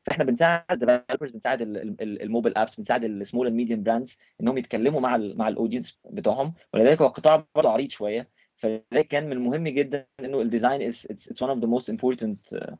فاحنا 0.07 0.25
بنساعد 0.25 0.83
ال 0.83 0.87
developers 0.87 1.31
بنساعد 1.31 1.63
ال 2.01 2.09
mobile 2.09 2.59
apps 2.59 2.77
بنساعد 2.77 3.05
ال 3.05 3.12
small 3.12 3.47
and 3.47 3.57
medium 3.57 3.83
brands 3.83 4.19
إنهم 4.41 4.59
يتكلموا 4.59 5.01
مع 5.01 5.17
ال 5.17 5.39
مع 5.39 5.49
ال 5.49 5.54
audience 5.54 5.99
بتوعهم. 6.11 6.55
ولذلك 6.75 7.01
هو 7.03 7.07
القطاع 7.09 7.47
برضه 7.55 7.71
عريض 7.71 7.91
شوية. 7.91 8.29
فلذلك 8.57 9.09
كان 9.09 9.27
من 9.27 9.33
المهم 9.33 9.69
جدا 9.69 10.07
إنه 10.21 10.41
ال 10.41 10.48
design 10.48 10.93
is 10.93 10.97
it's, 10.97 11.27
it's 11.31 11.41
one 11.41 11.51
of 11.51 11.61
the 11.61 11.67
most 11.67 11.89
important 11.89 12.39
uh, 12.61 12.75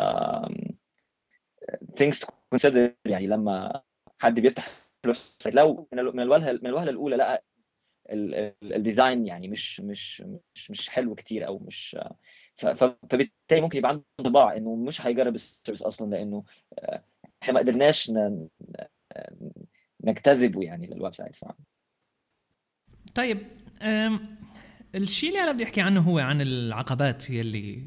um, 0.00 0.54
things 1.96 2.18
to 2.20 2.26
consider 2.54 2.90
يعني 3.04 3.26
لما 3.26 3.82
حد 4.18 4.40
بيفتح 4.40 4.84
لو 5.52 5.88
من 5.92 6.20
الوهله 6.20 6.52
من 6.52 6.66
الوهله 6.66 6.90
الأولى 6.90 7.16
لقى 7.16 7.44
ال 8.62 8.71
design 8.71 9.26
يعني 9.26 9.48
مش 9.48 9.80
مش 9.80 10.20
مش 10.54 10.70
مش 10.70 10.88
حلو 10.88 11.14
كتير 11.14 11.46
أو 11.46 11.58
مش 11.58 11.96
فبالتالي 12.56 13.60
ممكن 13.60 13.78
يبقى 13.78 13.90
عنده 13.90 14.04
انطباع 14.20 14.56
إنه 14.56 14.74
مش 14.76 15.00
هيجرب 15.06 15.34
ال 15.34 15.40
service 15.40 15.82
أصلا 15.82 16.10
لأنه 16.10 16.44
إحنا 17.42 17.54
ما 17.54 17.60
قدرناش 17.60 18.12
نجتذبه 20.04 20.62
يعني 20.62 20.86
لل 20.86 21.14
website. 21.14 21.36
طيب 23.14 23.38
الشيء 24.94 25.28
اللي 25.28 25.40
أنا 25.40 25.52
بدي 25.52 25.64
أحكي 25.64 25.80
عنه 25.80 26.00
هو 26.00 26.18
عن 26.18 26.40
العقبات 26.40 27.30
يلي 27.30 27.82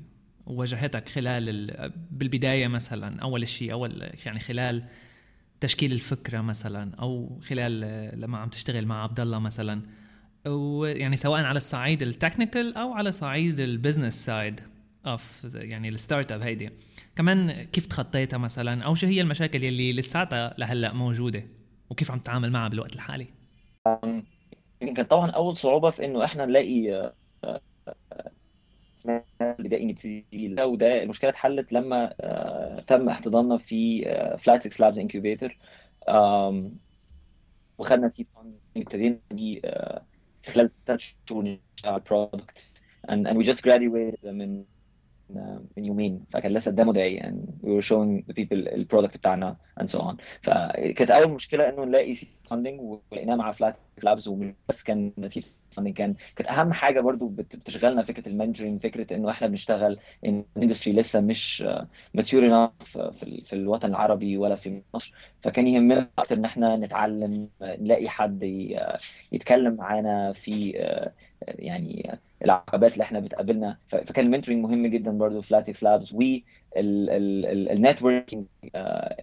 واجهتك 0.46 1.10
خلال 1.10 1.92
بالبداية 2.12 2.68
مثلا 2.68 3.22
أول 3.22 3.48
شيء 3.48 3.72
أول 3.72 4.12
يعني 4.26 4.40
خلال 4.40 4.84
تشكيل 5.60 5.92
الفكرة 5.92 6.42
مثلا 6.42 6.96
أو 6.96 7.40
خلال 7.44 7.80
لما 8.22 8.38
عم 8.38 8.50
تشتغل 8.50 8.86
مع 8.86 9.04
عبد 9.04 9.20
الله 9.20 9.40
مثلا. 9.40 9.82
ويعني 10.46 11.18
سواء 11.18 11.44
على 11.44 11.58
الصعيد 11.58 12.02
ال 12.02 12.09
technical 12.09 12.76
أو 12.76 12.94
على 12.94 13.12
صعيد 13.12 13.60
ال 13.60 13.67
business 13.67 14.26
side 14.26 14.62
of 15.06 15.48
يعني 15.56 15.90
ال 15.90 16.32
startup 16.32 16.42
هيدي. 16.42 16.70
كمان 17.16 17.64
كيف 17.64 17.86
تخطيتها 17.86 18.38
مثلا؟ 18.38 18.84
أو 18.84 18.96
شو 18.96 19.08
هي 19.08 19.22
المشاكل 19.22 19.64
يلي 19.64 19.94
لساتها 19.94 20.56
لهلأ 20.58 20.94
موجودة؟ 20.94 21.44
وكيف 21.90 22.12
عم 22.12 22.20
تتعامل 22.20 22.52
معها 22.52 22.70
بالوقت 22.70 22.96
الحالي؟ 22.96 23.28
يمكن 24.82 25.04
طبعا 25.04 25.30
أول 25.32 25.58
صعوبة 25.58 25.90
في 25.90 26.06
إنه 26.06 26.24
إحنا 26.26 26.46
نلاقي 26.46 27.12
بداية 29.42 29.86
نبتدي 29.86 30.56
وده 30.64 31.04
المشكلة 31.04 31.30
اتحلت 31.30 31.74
لما 31.74 32.14
تم 32.88 33.10
احتضاننا 33.10 33.58
في 33.58 34.04
Flat6Labs 34.44 35.00
incubator 35.00 35.58
وخدنا 37.78 38.10
seed 38.10 38.28
fund 38.36 38.56
ابتدينا 38.78 39.20
دي 39.32 39.62
خلال 40.48 40.72
ثلاث 40.88 41.00
شهور 41.30 41.58
على 41.86 41.96
ال 41.96 42.04
product 42.04 42.60
and, 43.12 43.28
and 43.28 43.38
we 43.38 43.44
just 43.52 43.62
graduated 43.62 44.26
من 44.26 44.64
من 45.78 45.86
يومين. 45.86 46.26
فكان 46.34 46.54
لسه 46.54 46.72
قدامه 46.72 46.94
دقايق 46.94 47.18
يعني 47.18 47.46
we 47.64 47.68
were 47.68 47.86
showing 47.86 48.24
the 48.30 48.34
people 48.34 48.74
ال 48.74 48.79
product 48.79 49.18
بتاعنا 49.18 49.56
and 49.80 49.86
so 49.86 50.00
on. 50.00 50.16
فكانت 50.42 51.12
أول 51.12 51.32
مشكلة 51.32 51.70
إنه 51.70 51.86
نلاقي 51.86 52.16
seed 52.16 52.28
funding 52.50 52.82
ولقيناه 52.82 53.36
مع 53.36 53.52
Flat6Labs 53.52 54.30
بس 54.70 54.84
كان 54.84 55.12
seed 55.28 55.44
funding 55.78 55.94
كان 55.94 56.16
كانت 56.36 56.50
أهم 56.50 56.74
حاجة 56.74 57.02
برضو 57.02 57.28
بتشغلنا 57.28 58.04
فكرة 58.04 58.28
ال 58.30 58.35
mentoring 58.35 58.82
فكرة 58.84 59.16
إنه 59.16 59.30
إحنا 59.32 59.48
بنشتغل 59.48 60.00
ان 60.26 60.44
ال 60.58 60.62
industry 60.62 60.94
لسه 60.94 61.20
مش 61.22 61.64
mature 62.14 62.46
enough 62.46 62.98
في, 62.98 63.42
في 63.46 63.54
الوطن 63.54 63.90
العربي 63.90 64.38
ولا 64.38 64.56
في 64.56 64.82
مصر. 64.94 65.14
فكان 65.42 65.68
يهمنا 65.68 66.08
أكتر 66.20 66.36
إن 66.36 66.46
إحنا 66.46 66.76
نتعلم 66.76 67.50
نلاقي 67.62 68.10
حد 68.10 68.44
يتكلم 69.32 69.74
معانا 69.76 70.34
في 70.34 70.72
يعني 71.48 72.18
العقبات 72.46 72.94
اللي 72.94 73.04
إحنا 73.04 73.20
بتقابلنا. 73.20 73.78
فكان 73.88 74.26
ال 74.26 74.29
mentoring 74.29 74.64
مهم 74.64 74.88
جدا 74.88 75.12
برضه 75.12 75.42
في 75.42 75.54
Flat6Labs 75.54 76.14
و 76.14 76.22
ال 76.78 76.93
networking 76.93 78.46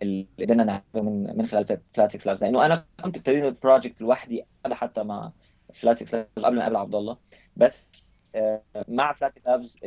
اللي 0.03 0.27
قدرنا 0.41 0.65
نعمله 0.65 1.11
من 1.35 1.47
خلال 1.47 1.79
Flat6Labs 1.95 2.43
لأنه 2.43 2.67
أنا 2.67 2.85
كنت 3.05 3.17
ابتديت 3.17 3.45
ال 3.45 3.52
project 3.52 4.01
لوحدي 4.01 4.45
حتى 4.73 5.03
مع 5.03 5.33
Flat6Labs 5.75 6.29
قبل 6.37 6.57
ما 6.57 6.63
اقابل 6.63 6.77
عبد 6.77 6.95
الله 6.95 7.17
بس 7.57 7.87
آه، 8.35 8.63
مع 8.89 9.13
Flat6Labs 9.13 9.79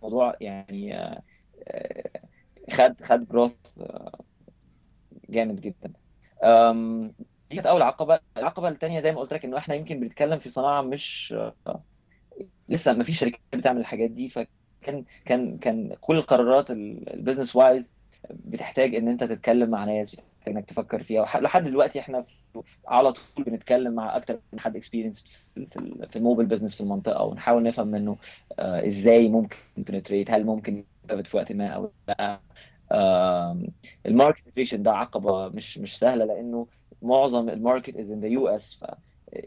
الموضوع 0.00 0.36
يعني 0.40 0.98
آه، 0.98 1.22
خد 2.72 2.94
خد 3.02 3.28
growth 3.28 3.56
آه، 3.80 4.18
جامد 5.30 5.60
جدا. 5.60 5.92
دي 7.50 7.56
كانت 7.56 7.66
أول 7.66 7.82
عقبة. 7.82 8.20
العقبة 8.36 8.68
الثانية 8.68 9.00
زي 9.00 9.12
ما 9.12 9.20
قلت 9.20 9.32
لك 9.32 9.44
إنه 9.44 9.58
إحنا 9.58 9.74
يمكن 9.74 10.00
بنتكلم 10.00 10.38
في 10.38 10.48
صناعة 10.48 10.82
مش 10.82 11.34
لسه 12.68 12.92
ما 12.92 13.04
فيش 13.04 13.18
شركات 13.20 13.40
بتعمل 13.54 13.80
الحاجات 13.80 14.10
دي. 14.10 14.28
فكان 14.28 15.04
كان 15.24 15.58
كان 15.58 15.94
كل 16.00 16.16
القرارات 16.16 16.70
ال 16.70 16.80
business 16.80 17.56
wise 17.56 17.92
بتحتاج 18.30 18.94
إن 18.94 19.08
أنت 19.08 19.24
تتكلم 19.24 19.70
مع 19.70 19.84
ناس 19.84 20.20
إنك 20.48 20.64
تفكر 20.64 21.02
فيها. 21.02 21.40
لحد 21.40 21.64
دلوقتي 21.64 22.00
إحنا 22.00 22.24
على 22.88 23.12
طول 23.12 23.44
بنتكلم 23.44 23.92
مع 23.94 24.16
أكتر 24.16 24.40
من 24.52 24.60
حد 24.60 24.76
experienced 24.76 25.24
في 25.54 25.66
في 26.10 26.16
ال 26.16 26.21
mobile 26.21 26.48
business 26.48 26.74
في 26.74 26.80
المنطقة 26.80 27.22
ونحاول 27.24 27.62
نفهم 27.62 27.88
منه 27.88 28.16
آه، 28.58 28.86
إزاي 28.86 29.28
ممكن 29.28 29.56
بنتريت 29.76 30.30
هل 30.30 30.44
ممكن 30.44 30.84
في 31.24 31.36
وقت 31.36 31.52
ما 31.52 31.66
أو 31.68 31.90
لا. 32.08 32.40
ال 34.06 34.16
market 34.16 34.74
ده 34.74 34.92
عقبة 34.92 35.48
مش 35.48 35.78
مش 35.78 35.98
سهلة 35.98 36.24
لأنه 36.24 36.66
معظم 37.02 37.48
ال 37.48 37.96
market 37.96 38.10
is 38.10 38.20
in 38.20 38.26
the 38.26 38.48
US 38.48 38.84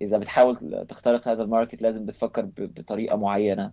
إذا 0.02 0.18
بتحاول 0.18 0.86
تخترق 0.90 1.28
هذا 1.28 1.44
ال 1.44 1.49
market 1.49 1.82
لازم 1.82 2.06
بتفكر 2.06 2.50
بطريقة 2.58 3.16
معينة. 3.18 3.72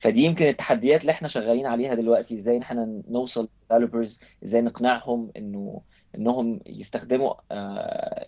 فدي 0.00 0.20
يمكن 0.20 0.46
التحديات 0.46 1.00
اللي 1.00 1.12
إحنا 1.12 1.28
شغالين 1.28 1.66
عليها 1.66 1.94
دلوقتي 1.94 2.36
إزاي 2.36 2.56
إن 2.56 2.62
إحنا 2.62 3.02
نوصل 3.08 3.48
developers 3.70 4.20
إزاي 4.44 4.60
نقنعهم 4.60 5.30
إنه 5.36 5.80
إنهم 6.14 6.60
يستخدموا 6.66 7.34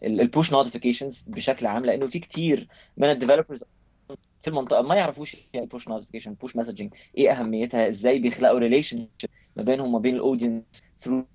ال 0.04 0.14
push 0.14 0.52
notifications 0.52 1.24
بشكل 1.28 1.66
عام 1.66 1.84
لأنه 1.84 2.06
في 2.06 2.18
كتير 2.18 2.68
من 2.96 3.10
ال 3.10 3.15
developers 3.15 3.64
في 4.42 4.48
المنطقة 4.48 4.82
ما 4.82 4.94
يعرفوش 4.94 5.36
يعني 5.54 5.66
push 5.66 5.88
notification 5.88 6.34
push 6.34 6.56
messaging 6.56 6.94
إيه 7.18 7.30
أهميتها؟ 7.32 7.88
إزاي 7.88 8.18
بيخلقوا 8.18 8.58
relation 8.58 9.08
ما 9.56 9.62
بينهم 9.62 9.86
وما 9.88 9.98
بين 9.98 10.14
ال 10.14 10.20
audience 10.20 10.64
through 11.00 11.26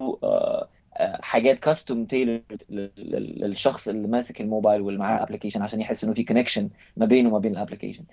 حاجات 1.21 1.59
custom 1.59 2.05
tailored 2.05 2.41
للشخص 2.69 3.87
اللي 3.87 4.07
ماسك 4.07 4.41
الموبايل 4.41 4.81
واللي 4.81 4.99
معاه 4.99 5.23
application 5.23 5.61
عشان 5.61 5.81
يحس 5.81 6.03
إنه 6.03 6.13
في 6.13 6.23
connection 6.23 6.69
ما 6.97 7.05
بينه 7.05 7.29
وما 7.29 7.39
بين 7.39 7.51
ال 7.51 7.56
application 7.56 8.03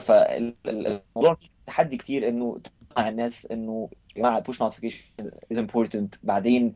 فالموضوع 0.00 1.36
تحدي 1.66 1.96
كتير 1.96 2.28
إنه 2.28 2.58
تقنع 2.94 3.08
الناس 3.08 3.46
إنه 3.50 3.88
يا 4.16 4.20
جماعة 4.20 4.38
ال 4.38 4.43
push 4.43 4.62
notification 4.62 5.02
is 5.52 5.58
important 5.58 6.14
بعدين 6.22 6.74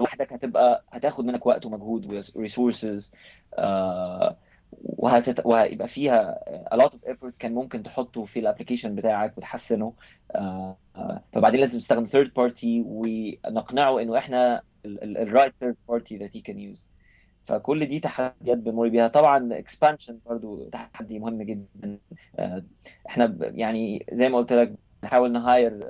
لوحدك 0.00 0.32
هتبقى 0.32 0.84
هتاخد 0.92 1.24
منك 1.24 1.46
وقت 1.46 1.66
ومجهود 1.66 2.06
و 2.34 2.42
resources 2.42 3.12
وهتت... 4.82 5.46
وهيبقى 5.46 5.88
فيها 5.88 6.38
a 6.74 6.76
lot 6.76 6.90
of 6.90 7.10
effort 7.12 7.32
كان 7.38 7.54
ممكن 7.54 7.82
تحطه 7.82 8.24
في 8.24 8.38
ال 8.40 8.45
application 8.45 8.94
بتاعك 8.94 9.38
وتحسنه. 9.38 9.92
آه، 10.34 10.76
آه، 10.96 11.22
فبعدين 11.32 11.60
لازم 11.60 11.78
تستخدم 11.78 12.06
third 12.06 12.28
party 12.28 12.64
ونقنعه 12.86 14.00
إنه 14.02 14.18
إحنا 14.18 14.62
ال 14.84 14.95
right 14.95 15.52
third 15.64 15.74
party 15.92 16.18
that 16.18 16.30
he 16.38 16.42
can 16.50 16.56
use. 16.56 16.80
فكل 17.44 17.86
دي 17.86 18.00
تحديات 18.00 18.58
بنمر 18.58 18.88
بيها. 18.88 19.08
طبعا 19.08 19.60
expansion 19.62 20.12
برضو 20.26 20.68
تحدي 20.68 21.18
مهم 21.18 21.42
جدا. 21.42 21.98
آه، 22.38 22.64
إحنا 23.08 23.36
يعني 23.40 24.06
زي 24.12 24.28
ما 24.28 24.38
قلت 24.38 24.52
لك 24.52 24.74
بنحاول 25.02 25.32
ن 25.32 25.43
hire 25.43 25.86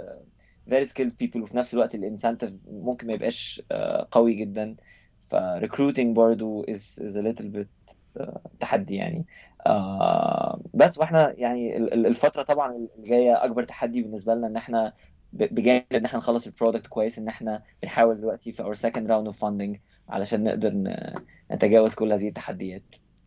very 0.70 0.86
skilled 0.86 1.24
people 1.24 1.36
وفي 1.36 1.56
نفس 1.56 1.74
الوقت 1.74 1.94
ال 1.94 2.00
incentive 2.00 2.50
ممكن 2.70 3.06
ما 3.06 3.12
يبقاش 3.12 3.62
قوي 4.10 4.34
جدا. 4.34 4.76
ف 5.30 5.34
recruiting 5.36 6.06
برضو 6.06 6.64
is, 6.64 7.00
is 7.00 7.14
a 7.16 7.22
little 7.22 7.46
bit 7.56 7.94
تحدي 8.60 8.94
يعني. 8.94 9.24
آه 9.66 10.60
بس 10.74 10.98
وإحنا 10.98 11.34
يعني 11.38 11.76
الفترة 11.76 12.42
طبعا 12.42 12.88
الجاية 12.98 13.44
أكبر 13.44 13.62
تحدي 13.62 14.02
بالنسبة 14.02 14.34
لنا 14.34 14.46
إن 14.46 14.56
إحنا 14.56 14.92
بجانب 15.32 15.84
إن 15.92 16.04
إحنا 16.04 16.18
نخلص 16.18 16.46
ال 16.46 16.51
product 16.51 16.86
كويس 16.86 17.18
إن 17.18 17.28
إحنا 17.28 17.62
بنحاول 17.82 18.16
دلوقتي 18.20 18.52
في 18.52 18.62
our 18.62 18.74
second 18.74 19.10
round 19.10 19.26
of 19.26 19.40
funding 19.40 19.76
علشان 20.08 20.44
نقدر 20.44 20.82
نتجاوز 21.52 21.94
كل 21.94 22.12
هذه 22.12 22.28
التحديات. 22.28 22.82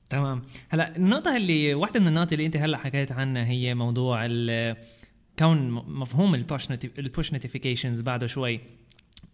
تمام. 0.09 0.41
هلأ 0.69 0.95
النقطة 0.95 1.35
اللي 1.35 1.73
واحدة 1.73 1.99
من 1.99 2.07
النقط 2.07 2.33
اللي 2.33 2.45
أنت 2.45 2.57
هلأ 2.57 2.77
حكيت 2.77 3.11
عنها 3.11 3.45
هي 3.45 3.75
موضوع 3.75 4.25
كون 5.39 5.71
مفهوم 5.71 6.35
ال 6.36 6.55
push 6.55 7.31
notifications 7.33 8.01
بعده 8.01 8.27
شوي 8.27 8.59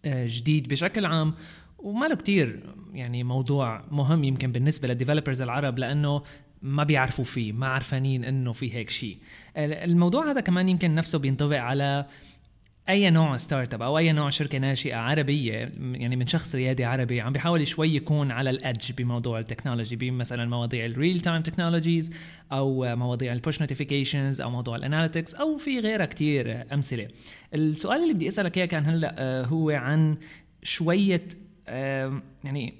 آه، 0.04 0.26
جديد 0.28 0.68
بشكل 0.68 1.04
عام. 1.04 1.34
وما 1.78 2.06
له 2.06 2.14
كتير 2.14 2.60
يعني 2.92 3.24
موضوع 3.24 3.84
مهم 3.90 4.24
يمكن 4.24 4.52
بالنسبة 4.52 4.88
لل 4.88 4.97
developers 4.97 5.42
العرب 5.42 5.78
لأنه 5.78 6.22
ما 6.62 6.84
بيعرفوا 6.84 7.24
فيه 7.24 7.52
ما 7.52 7.66
عارفانين 7.66 8.24
إنه 8.24 8.52
في 8.52 8.74
هيك 8.74 8.90
شيء. 8.90 9.18
الموضوع 9.56 10.30
هذا 10.30 10.40
كمان 10.40 10.68
يمكن 10.68 10.94
نفسه 10.94 11.18
بينطبق 11.18 11.58
على 11.58 12.06
أي 12.90 13.10
نوع 13.10 13.36
startup 13.36 13.82
أو 13.82 13.98
أي 13.98 14.12
نوع 14.12 14.30
شركة 14.30 14.58
ناشئة 14.58 14.96
عربية 14.96 15.72
يعني 15.78 16.16
من 16.16 16.26
شخص 16.26 16.54
ريادي 16.54 16.84
عربي 16.84 17.20
عم 17.20 17.32
بيحاول 17.32 17.66
شوي 17.66 17.96
يكون 17.96 18.30
على 18.30 18.50
ال 18.50 18.58
edge 18.58 18.92
بموضوع 18.92 19.38
التكنولوجي 19.38 19.96
بمثلا 19.96 20.44
مواضيع 20.44 20.86
ال 20.86 21.20
real-time 21.20 21.42
technologies 21.42 22.10
أو 22.52 22.96
مواضيع 22.96 23.32
ال 23.32 23.38
push 23.38 23.60
notifications 23.60 24.40
أو 24.40 24.50
موضوع 24.50 24.76
ال 24.76 24.82
analytics 24.82 25.34
أو 25.34 25.56
في 25.56 25.80
غيرها 25.80 26.06
كتير 26.06 26.64
أمثلة. 26.72 27.08
السؤال 27.54 28.02
اللي 28.02 28.14
بدي 28.14 28.28
أسألك 28.28 28.58
إياه 28.58 28.66
كان 28.66 28.86
هلأ 28.86 29.14
آه، 29.18 29.44
هو 29.44 29.70
عن 29.70 30.16
شوية 30.62 31.28
يعني 32.44 32.74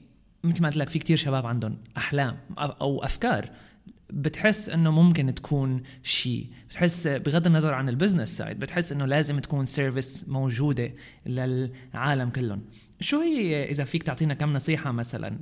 مثل 0.44 0.62
ما 0.62 0.68
قلت 0.68 0.76
لك 0.76 0.90
في 0.90 0.98
كتير 0.98 1.16
شباب 1.16 1.46
عندهم 1.46 1.76
أحلام 1.96 2.36
أو 2.58 3.04
أفكار. 3.04 3.50
بتحس 4.12 4.68
إنه 4.68 4.90
ممكن 4.90 5.34
تكون 5.34 5.82
شيء 6.02 6.46
بتحس 6.68 7.06
بغض 7.06 7.46
النظر 7.46 7.74
عن 7.74 7.88
ال 7.88 7.94
business 7.94 8.36
side 8.36 8.58
بتحس 8.58 8.92
إنه 8.92 9.04
لازم 9.06 9.38
تكون 9.38 9.64
service 9.64 10.28
موجودة 10.28 10.92
للعالم 11.26 12.30
كلهم. 12.30 12.62
شو 13.00 13.20
هي 13.20 13.70
إذا 13.70 13.84
فيك 13.84 14.02
تعطينا 14.02 14.34
كم 14.34 14.52
نصيحة 14.52 14.92
مثلا 14.92 15.38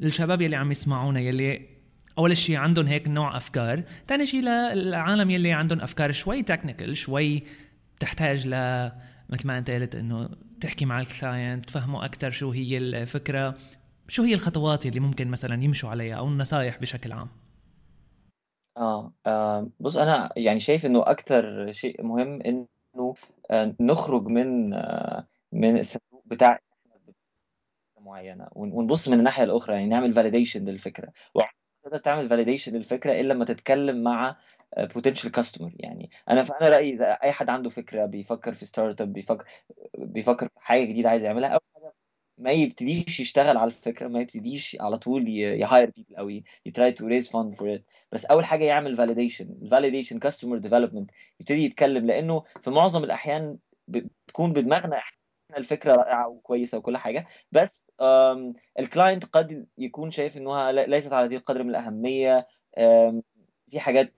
للشباب 0.00 0.40
يلي 0.40 0.56
عم 0.56 0.70
يسمعونا 0.70 1.20
يلي 1.20 1.76
أول 2.18 2.36
شيء 2.36 2.56
عندهم 2.56 2.86
هيك 2.86 3.08
نوع 3.08 3.36
أفكار 3.36 3.82
ثاني 4.08 4.26
شيء 4.26 4.42
للعالم 4.42 5.30
يلي 5.30 5.52
عندهم 5.52 5.80
أفكار 5.80 6.12
شوي 6.12 6.42
technical 6.42 6.96
شوي 6.96 7.42
تحتاج 8.00 8.48
ل 8.48 8.52
مثل 9.30 9.46
ما 9.46 9.58
أنت 9.58 9.70
قلت 9.70 9.94
إنه 9.94 10.28
تحكي 10.60 10.84
مع 10.84 11.00
ال 11.00 11.09
client 11.09 11.64
تفهموا 11.64 12.04
أكثر 12.04 12.30
شو 12.30 12.50
هي 12.50 12.78
الفكرة 12.78 13.54
شو 14.08 14.22
هي 14.22 14.34
الخطوات 14.34 14.86
اللي 14.86 15.00
ممكن 15.00 15.28
مثلا 15.28 15.64
يمشوا 15.64 15.90
عليها 15.90 16.14
أو 16.14 16.28
النصائح 16.28 16.78
بشكل 16.80 17.12
عام. 17.12 17.28
آه. 18.76 19.12
آه 19.26 19.70
بُص 19.80 19.96
أنا 19.96 20.28
يعني 20.36 20.60
شايف 20.60 20.86
إنه 20.86 21.02
أكتر 21.10 21.72
شيء 21.72 22.02
مهم 22.02 22.42
إنه 22.42 23.14
آه 23.50 23.74
نخرج 23.80 24.26
من 24.26 24.74
آه 24.74 25.28
من 25.52 25.78
الصندوق 25.78 26.22
بتاع 26.26 26.58
معيّنة 28.00 28.48
ونبُص 28.52 29.08
من 29.08 29.18
الناحية 29.18 29.44
الأخرى، 29.44 29.74
يعني 29.74 29.86
نعمل 29.88 30.14
validation 30.14 30.56
للفكرة، 30.56 31.12
تقدر 31.84 31.98
تعمل 31.98 32.28
validation 32.30 32.68
للفكرة 32.68 33.12
إلا 33.20 33.32
لمّا 33.34 33.44
تتكلّم 33.44 34.02
مع 34.04 34.36
آه، 34.78 34.88
potential 34.88 35.30
customer 35.40 35.72
يعني 35.80 36.10
أنا 36.30 36.44
فأنا 36.44 36.70
رأيي 36.70 36.94
إذا 36.94 37.06
أي 37.12 37.32
حد 37.32 37.50
عنده 37.50 37.70
فكرة 37.70 38.06
بيفكّر 38.06 38.54
في 38.54 38.66
startup 38.66 39.02
بيفكّر 39.04 39.46
بيفكّر 39.98 40.48
في 40.48 40.60
حاجة 40.60 40.84
جديدة 40.84 41.10
عايز 41.10 41.24
يعملها 41.24 41.50
أول 41.50 41.60
حاجة 41.76 41.94
ما 42.38 42.52
يبتديش 42.52 43.20
يشتغل 43.20 43.56
على 43.56 43.68
الفكرة، 43.68 44.08
ما 44.08 44.20
يبتديش 44.20 44.76
على 44.80 44.98
طول 44.98 45.28
ي 45.28 45.66
يhire 45.66 45.88
people 45.88 46.18
أو 46.18 46.28
ي 46.28 46.44
try 46.68 46.92
to 46.92 47.04
raise 47.04 47.28
fund 47.28 47.56
for 47.58 47.78
it، 47.78 47.82
بس 48.12 48.24
أول 48.24 48.44
حاجة 48.44 48.64
يعمل 48.64 48.96
validation 48.96 49.46
validation 49.70 50.18
customer 50.28 50.60
development. 50.68 51.06
يبتدي 51.40 51.64
يتكلم، 51.64 52.06
لإنه 52.06 52.44
في 52.62 52.70
معظم 52.70 53.04
الأحيان 53.04 53.58
بتكون 53.88 54.52
بدماغنا 54.52 54.96
إحنا 54.96 55.16
الفكرة 55.56 55.94
رائعة 55.94 56.28
وكويسة 56.28 56.78
وكل 56.78 56.96
حاجة، 56.96 57.26
بس 57.52 57.92
ال 58.80 58.87
client 58.87 59.26
قد 59.32 59.66
يكون 59.78 60.10
شايف 60.10 60.36
إنها 60.36 60.72
ليست 60.72 61.12
على 61.12 61.26
هذه 61.26 61.36
القدر 61.36 61.62
من 61.62 61.70
الأهمية، 61.70 62.46
آمم 62.78 63.22
في 63.70 63.80
حاجات 63.80 64.14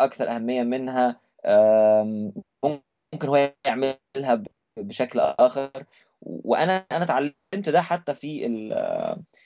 أكثر 0.00 0.30
أهمية 0.30 0.62
منها 0.62 1.20
ممكن 3.14 3.28
هو 3.28 3.52
يعملها 3.66 4.42
بشكل 4.76 5.20
آخر. 5.20 5.70
وأنا 6.22 6.86
أنا 6.92 7.04
اتعلمت 7.04 7.68
ده 7.68 7.82
حتى 7.82 8.14
في 8.14 8.48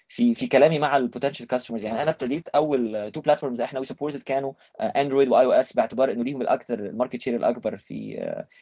في 0.08 0.34
في 0.34 0.46
كلامي 0.46 0.78
مع 0.78 0.96
ال 0.96 1.01
potential 1.01 1.46
customers 1.46 1.84
يعني 1.84 2.02
أنا 2.02 2.10
ابتديت 2.10 2.48
أول 2.48 3.10
two 3.12 3.20
platforms 3.20 3.60
إحنا 3.60 3.78
we 3.78 3.84
supported 3.84 4.22
كانوا 4.22 4.52
Android 4.80 5.28
و 5.28 5.44
iOS 5.44 5.72
باعتبار 5.72 6.12
إنه 6.12 6.24
ليهم 6.24 6.42
الأكثر 6.42 6.78
ال 6.78 6.84
market 6.84 7.20
share 7.20 7.36
الأكبر 7.36 7.76
في 7.76 8.16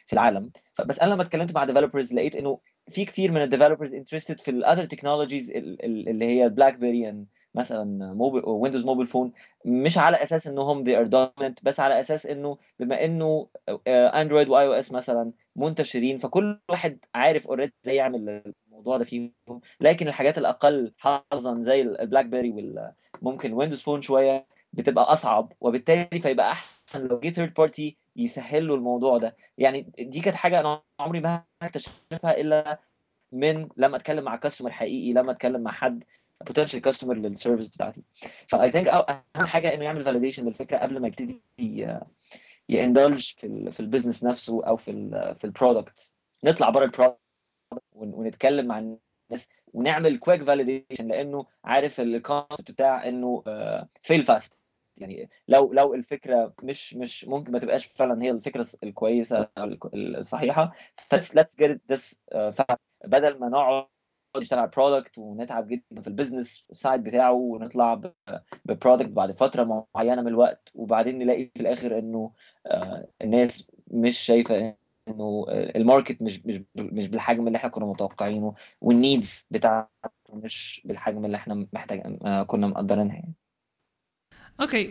في 0.07 0.13
العالم. 0.13 0.51
بس 0.85 0.99
أنا 0.99 1.13
لما 1.13 1.23
اتكلمت 1.23 1.55
مع 1.55 1.63
developers 1.65 2.13
لقيت 2.13 2.35
إنه 2.35 2.59
في 2.89 3.05
كثير 3.05 3.31
من 3.31 3.41
ال 3.41 3.46
developers 3.46 3.93
interested 3.93 4.39
في 4.39 4.51
ال 4.51 4.57
other 4.57 4.85
technologies 4.85 5.51
اللي 5.51 6.25
هي 6.25 6.45
ال 6.45 6.75
BlackBerry 6.77 7.25
مثلا 7.57 8.13
موبل 8.13 8.41
Windows 8.45 8.85
mobile 8.85 9.07
phone 9.07 9.31
مش 9.65 9.97
على 9.97 10.23
أساس 10.23 10.47
إنهم 10.47 10.83
they 10.85 10.97
are 10.97 11.09
dominant 11.09 11.53
بس 11.63 11.79
على 11.79 11.99
أساس 11.99 12.25
إنه 12.25 12.57
بما 12.79 13.05
إنه 13.05 13.47
Android 13.87 14.49
و 14.49 14.65
iOS 14.65 14.91
مثلا 14.91 15.31
منتشرين 15.55 16.17
فكل 16.17 16.59
واحد 16.69 16.97
عارف 17.15 17.47
already 17.47 17.73
إزاي 17.83 17.95
يعمل 17.95 18.43
الموضوع 18.67 18.97
ده 18.97 19.03
فيهم. 19.03 19.31
لكن 19.81 20.07
الحاجات 20.07 20.37
الأقل 20.37 20.93
حظا 20.97 21.61
زي 21.61 21.81
ال 21.81 22.25
BlackBerry 22.25 22.75
وممكن 23.21 23.53
Windows 23.53 23.81
Phone 23.81 24.01
شوية 24.01 24.45
بتبقى 24.73 25.03
أصعب 25.13 25.53
وبالتالي 25.61 26.21
فيبقى 26.21 26.51
أحسن 26.51 27.07
لو 27.07 27.19
جه 27.19 27.29
third 27.29 27.53
party 27.53 27.97
يسهل 28.15 28.67
له 28.67 28.75
الموضوع 28.75 29.17
ده. 29.17 29.35
يعني 29.57 29.81
دي 29.99 30.19
كانت 30.19 30.35
حاجة 30.35 30.59
أنا 30.59 30.81
عمري 30.99 31.19
ما 31.19 31.43
اكتشفها 31.61 32.41
إلا 32.41 32.79
من 33.31 33.69
لما 33.77 33.97
أتكلم 33.97 34.23
مع 34.23 34.35
customer 34.35 34.71
حقيقي 34.71 35.13
لما 35.13 35.31
أتكلم 35.31 35.61
مع 35.61 35.71
حد 35.71 36.03
potential 36.49 36.81
customer 36.81 37.11
لل 37.11 37.23
service 37.23 37.67
بتاعتي. 37.67 38.03
ف 38.47 38.71
I 38.71 38.74
think 38.74 38.87
أهم 38.87 39.45
حاجة 39.47 39.73
إنه 39.73 39.83
يعمل 39.83 40.03
validation 40.03 40.45
للفكرة 40.45 40.77
قبل 40.77 40.99
ما 40.99 41.07
يبتدي 41.07 41.41
ي 42.69 42.77
indulge 42.77 43.31
في 43.37 43.71
في 43.71 43.79
ال 43.79 43.84
business 43.84 44.23
نفسه 44.23 44.65
أو 44.65 44.77
في 44.77 44.91
ال 44.91 45.35
في 45.35 45.43
ال 45.43 45.52
product 45.52 46.13
نطلع 46.43 46.69
بره 46.69 46.85
ال 46.85 46.89
product 46.89 47.19
ونتكلم 47.91 48.65
مع 48.67 48.79
الناس 48.79 49.47
ونعمل 49.73 50.17
quick 50.19 50.43
validation 50.43 51.07
لأنه 51.07 51.45
عارف 51.63 51.99
ال 51.99 52.08
concept 52.08 52.71
بتاع 52.71 53.07
إنه 53.07 53.43
fail 54.01 54.23
fast 54.25 54.53
يعني 54.97 55.29
لو 55.47 55.73
لو 55.73 55.93
الفكرة 55.93 56.53
مش 56.63 56.93
مش 56.93 57.25
ممكن 57.25 57.51
ما 57.51 57.59
تبقاش 57.59 57.85
فعلا 57.85 58.21
هي 58.23 58.31
الفكرة 58.31 58.67
الكويسة 58.83 59.49
أو 59.57 59.77
الصحيحة 59.93 60.73
let's 61.13 61.55
get 61.61 61.77
this 61.93 62.15
fast. 62.31 62.79
بدل 63.05 63.39
ما 63.39 63.49
نقعد 63.49 63.87
نشتغل 64.39 64.59
على 64.59 64.71
product 64.75 65.17
ونتعب 65.17 65.67
جدا 65.67 66.01
في 66.01 66.07
ال 66.07 66.13
business 66.13 66.65
side 66.71 67.03
بتاعه 67.03 67.31
ونطلع 67.33 68.01
ب 68.65 68.70
product 68.70 69.09
بعد 69.09 69.31
فترة 69.31 69.87
معينة 69.95 70.21
من 70.21 70.27
الوقت 70.27 70.71
وبعدين 70.75 71.17
نلاقي 71.19 71.45
في 71.55 71.61
الآخر 71.61 71.99
إنه 71.99 72.31
الناس 73.21 73.67
مش 73.87 74.17
شايفة 74.17 74.75
إنه 75.07 75.45
ال 75.49 75.59
market 75.59 76.21
مش 76.21 76.45
مش 76.45 76.61
مش 76.75 77.07
بالحجم 77.07 77.47
اللي 77.47 77.57
إحنا 77.57 77.69
كنا 77.69 77.85
متوقعينه 77.85 78.53
وال 78.81 79.00
needs 79.00 79.47
بتاعته 79.51 79.89
مش 80.33 80.81
بالحجم 80.85 81.25
اللي 81.25 81.37
إحنا 81.37 81.67
محتاج 81.73 82.17
كنا 82.47 82.67
مقدرينها 82.67 83.15
يعني. 83.15 83.33
okay 84.61 84.87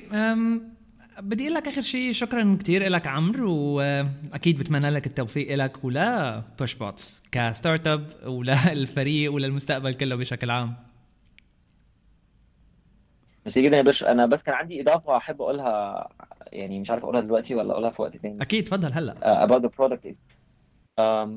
بدي 1.21 1.45
أقول 1.45 1.55
لك 1.55 1.69
آخر 1.69 1.81
شيء 1.81 2.13
شكرا 2.13 2.57
كثير 2.61 2.89
لك 2.89 3.07
عمرو 3.07 3.53
وأكيد 3.55 4.59
بتمنى 4.59 4.91
لك 4.91 5.07
التوفيق 5.07 5.55
لك 5.55 5.85
ولا 5.85 6.43
Pushbots 6.59 6.75
ك 6.75 7.23
startup 7.33 8.07
ولا 8.27 8.73
الفريق 8.73 9.33
ولا 9.33 9.47
المستقبل 9.47 9.95
كله 9.95 10.17
بشكل 10.17 10.51
عام. 10.51 10.75
ميرسي 13.47 13.63
جدا 13.63 13.77
يا 13.77 13.83
باشا 13.83 14.13
أنا 14.13 14.27
بس 14.27 14.43
كان 14.43 14.55
عندي 14.55 14.81
إضافة 14.81 15.17
أحب 15.17 15.43
أقولها 15.43 16.09
يعني 16.53 16.81
مش 16.81 16.91
عارف 16.91 17.03
أقولها 17.03 17.21
دلوقتي 17.21 17.55
ولا 17.55 17.73
أقولها 17.73 17.91
في 17.91 18.03
وقت 18.03 18.17
تاني. 18.17 18.43
أكيد 18.43 18.65
تفضل 18.65 18.93
هلا. 18.93 19.13
uh, 19.15 19.49
about 19.49 19.63
the 19.63 19.71
product. 19.71 20.17
um, 21.01 21.31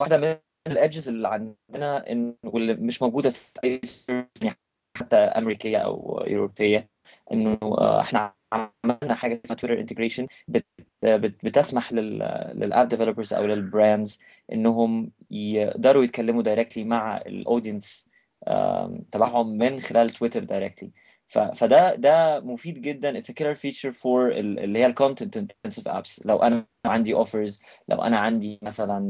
واحدة 0.00 0.16
من 0.18 0.36
ال 0.66 0.73
edges 0.73 1.08
اللي 1.08 1.28
عندنا 1.28 2.10
إن 2.12 2.34
واللي 2.44 2.74
مش 2.74 3.02
موجودة 3.02 3.30
في 3.30 3.40
أي 3.64 3.80
حتة 4.96 5.16
أمريكية 5.16 5.78
أو 5.78 6.18
أوروبية 6.18 6.88
إنه 7.32 7.58
إحنا 8.00 8.35
عملنا 8.52 9.14
حاجة 9.14 9.40
اسمها 9.44 9.58
Twitter 9.58 9.80
integration 9.80 10.26
بتسمح 11.42 11.92
لل 11.92 12.30
app 12.30 12.88
developers 12.88 13.34
أو 13.34 13.46
لل 13.46 13.64
brands 13.64 14.20
إنهم 14.52 15.10
يقدروا 15.30 16.04
يتكلموا 16.04 16.42
directly 16.42 16.84
مع 16.84 17.16
ال 17.16 17.26
audience 17.26 18.08
تبعهم 19.12 19.58
من 19.58 19.80
خلال 19.80 20.10
تويتر 20.10 20.44
directly 20.44 20.90
فده 21.28 21.94
ده 21.94 22.40
مفيد 22.40 22.82
جدا. 22.82 23.18
it's 23.18 23.30
killer 23.30 23.54
feature 23.54 23.92
for 23.92 24.32
اللي 24.32 24.78
هي 24.78 24.86
ال 24.86 24.92
content 24.92 25.36
intensive 25.36 25.88
apps 25.88 26.26
لو 26.26 26.36
أنا 26.36 26.66
عندي 26.86 27.14
offers 27.14 27.60
لو 27.88 28.02
أنا 28.02 28.18
عندي 28.18 28.58
مثلا 28.62 29.00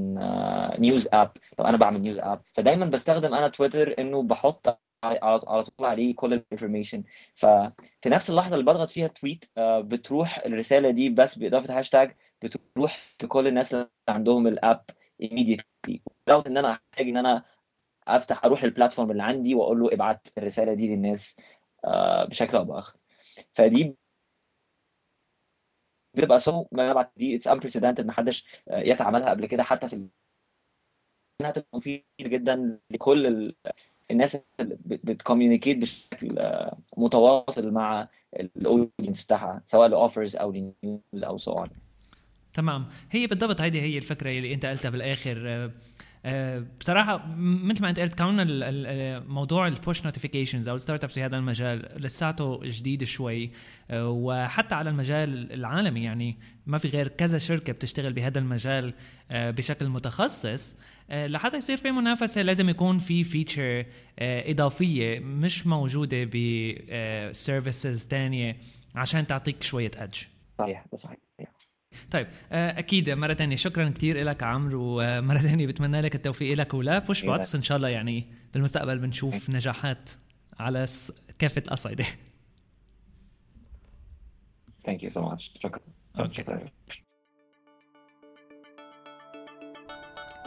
news 0.78 1.08
app 1.12 1.32
لو 1.58 1.64
أنا 1.64 1.76
بعمل 1.76 2.00
news 2.00 2.18
app 2.18 2.42
فدايما 2.52 2.86
بستخدم 2.86 3.34
أنا 3.34 3.48
تويتر 3.48 3.94
إنه 3.98 4.22
بحط 4.22 4.80
على 5.22 5.64
طول 5.64 5.86
عليه 5.86 6.14
كل 6.14 6.32
ال 6.34 6.40
information. 6.40 7.04
ففي 7.34 7.72
نفس 8.06 8.30
اللحظة 8.30 8.54
اللي 8.54 8.64
بضغط 8.66 8.90
فيها 8.90 9.06
tweet 9.08 9.44
بتروح 9.58 10.38
الرسالة 10.38 10.90
دي 10.90 11.08
بس 11.08 11.38
بإضافة 11.38 11.78
هاشتاج 11.78 12.16
بتروح 12.42 13.16
لكل 13.22 13.46
الناس 13.46 13.74
اللي 13.74 13.88
عندهم 14.08 14.46
ال 14.46 14.56
app 14.56 14.84
immediately. 15.22 15.98
Without 16.10 16.46
إن 16.46 16.56
أنا 16.56 16.72
أحتاج 16.72 17.08
إن 17.08 17.16
أنا 17.16 17.44
أفتح 18.08 18.44
أروح 18.44 18.62
ال 18.62 18.67
platform 18.67 19.10
اللي 19.10 19.22
عندي 19.22 19.54
وأقول 19.54 19.80
له 19.80 19.92
ابعت 19.94 20.26
الرسالة 20.38 20.74
دي 20.74 20.88
للناس 20.88 21.36
بشكل 22.28 22.56
أو 22.56 22.64
بآخر. 22.64 22.98
فدي 23.54 23.96
بتبقى 26.14 26.40
so 26.40 26.66
ما 26.72 26.90
ابعت 26.90 27.12
دي 27.16 27.36
it's 27.36 27.48
unprecedented 27.48 28.00
ما 28.04 28.12
حدش 28.12 28.46
بيعملها 28.70 29.30
قبل 29.30 29.46
كده. 29.46 29.62
حتى 29.62 29.88
في 29.88 30.08
انها 31.40 31.50
تبقى 31.50 31.68
مفيد 31.74 32.04
جدا 32.20 32.80
لكل. 32.90 33.54
الناس 34.10 34.36
بت 34.86 35.00
communicate 35.00 35.78
بشكل 35.78 36.38
متواصل 36.96 37.70
مع 37.70 38.08
ال 38.40 38.49
audience 38.49 39.22
بتاعها 39.22 39.62
سواء 39.66 39.88
ل 39.88 39.95
offers 39.95 40.36
أو 40.36 40.52
ل 40.52 40.67
news 40.67 41.24
أو 41.24 41.38
so 41.38 41.52
on 41.52 41.68
تمام. 42.52 42.86
هي 43.10 43.26
بالضبط 43.26 43.60
هيدي 43.60 43.80
هي 43.80 43.96
الفكرة 43.96 44.30
اللي 44.30 44.54
أنت 44.54 44.66
قلتها 44.66 44.90
بالآخر 44.90 45.70
بصراحة 46.80 47.34
مثل 47.36 47.82
ما 47.82 47.88
انت 47.88 48.00
قلت 48.00 48.18
كون 48.18 48.36
موضوع 49.26 49.66
ال 49.66 49.74
push 49.74 50.04
notifications 50.04 50.68
أو 50.68 50.76
ال 50.76 51.04
startups 51.04 51.14
في 51.14 51.22
هذا 51.22 51.36
المجال 51.36 51.88
لساته 51.96 52.60
جديد 52.64 53.04
شوي. 53.04 53.50
وحتى 53.92 54.74
على 54.74 54.90
المجال 54.90 55.52
العالمي 55.52 56.04
يعني 56.04 56.36
ما 56.66 56.78
في 56.78 56.88
غير 56.88 57.08
كذا 57.08 57.38
شركة 57.38 57.72
بتشتغل 57.72 58.12
بهذا 58.12 58.38
المجال 58.38 58.94
بشكل 59.30 59.88
متخصص. 59.88 60.74
لحتى 61.10 61.56
يصير 61.56 61.76
في 61.76 61.90
منافسة 61.90 62.42
لازم 62.42 62.68
يكون 62.68 62.98
في 62.98 63.24
feature 63.24 63.86
إضافية 64.18 65.18
مش 65.18 65.66
موجودة 65.66 66.24
ب 66.24 66.44
services 66.44 68.06
تانية 68.06 68.56
عشان 68.94 69.26
تعطيك 69.26 69.62
شوية 69.62 69.90
edge 69.96 70.18
صحيح 70.58 70.84
صحيح. 71.02 71.25
طيب 72.10 72.26
أكيد 72.52 73.10
مرة 73.10 73.34
ثانية 73.34 73.56
شكرا 73.56 73.88
كثير 73.88 74.24
لك 74.24 74.42
عمرو 74.42 75.00
ومرة 75.00 75.38
ثانية 75.38 75.66
بتمنى 75.66 76.00
لك 76.00 76.14
التوفيق 76.14 76.56
لك 76.56 76.74
ول 76.74 76.98
Push 76.98 77.24
Bots 77.24 77.54
إن 77.54 77.62
شاء 77.62 77.76
الله 77.76 77.88
يعني 77.88 78.26
بالمستقبل 78.54 78.98
بنشوف 78.98 79.50
نجاحات 79.50 80.10
على 80.58 80.86
كافة 81.38 81.62
الأصعدة. 81.66 82.04
Thank 84.86 85.02
you 85.02 85.10
so 85.14 85.20
much 85.20 85.50
شكرا. 85.62 85.80
Okay. 86.18 86.70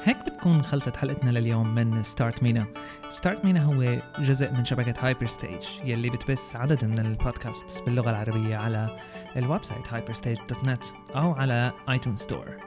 هيك 0.03 0.17
بتكون 0.17 0.61
خلصت 0.61 0.97
حلقتنا 0.97 1.39
لليوم 1.39 1.75
من 1.75 2.03
ستارت 2.03 2.43
مينا 2.43 2.65
ستارت 3.09 3.45
مينا 3.45 3.63
هو 3.63 4.01
جزء 4.19 4.51
من 4.51 4.65
شبكة 4.65 4.93
هايبر 5.07 5.25
ستيج 5.25 5.61
يلي 5.83 6.09
بتبث 6.09 6.55
عدد 6.55 6.85
من 6.85 6.99
البودكاست 6.99 7.83
باللغة 7.85 8.09
العربية 8.09 8.55
على 8.55 8.97
ال 9.37 9.63
website 9.63 9.87
hyperstage.net 9.87 11.15
أو 11.15 11.33
على 11.33 11.71
iTunes 11.89 12.15
Store 12.15 12.57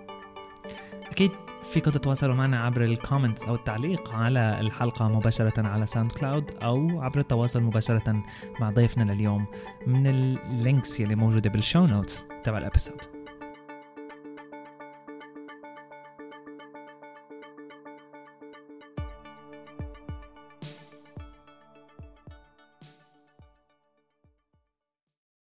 أكيد 1.11 1.31
فيكم 1.63 1.91
تتواصلوا 1.91 2.35
معنا 2.35 2.65
عبر 2.65 2.85
ال 2.85 2.91
comments 2.91 3.45
أو 3.45 3.55
التعليق 3.55 4.13
على 4.13 4.61
الحلقة 4.61 5.09
مباشرة 5.09 5.67
على 5.69 5.87
ساوند 5.87 6.13
كلاود 6.13 6.51
أو 6.63 7.01
عبر 7.01 7.19
التواصل 7.19 7.63
مباشرة 7.63 8.23
مع 8.61 8.71
ضيفنا 8.71 9.13
لليوم 9.13 9.47
من 9.87 10.07
ال 10.07 10.22
links 10.22 11.01
يلي 11.01 11.15
موجودة 11.15 11.51
بال 11.51 11.63
show 11.63 11.87
notes 11.87 12.27
تبع 12.45 12.59
ال 12.59 12.66
episode 12.66 13.22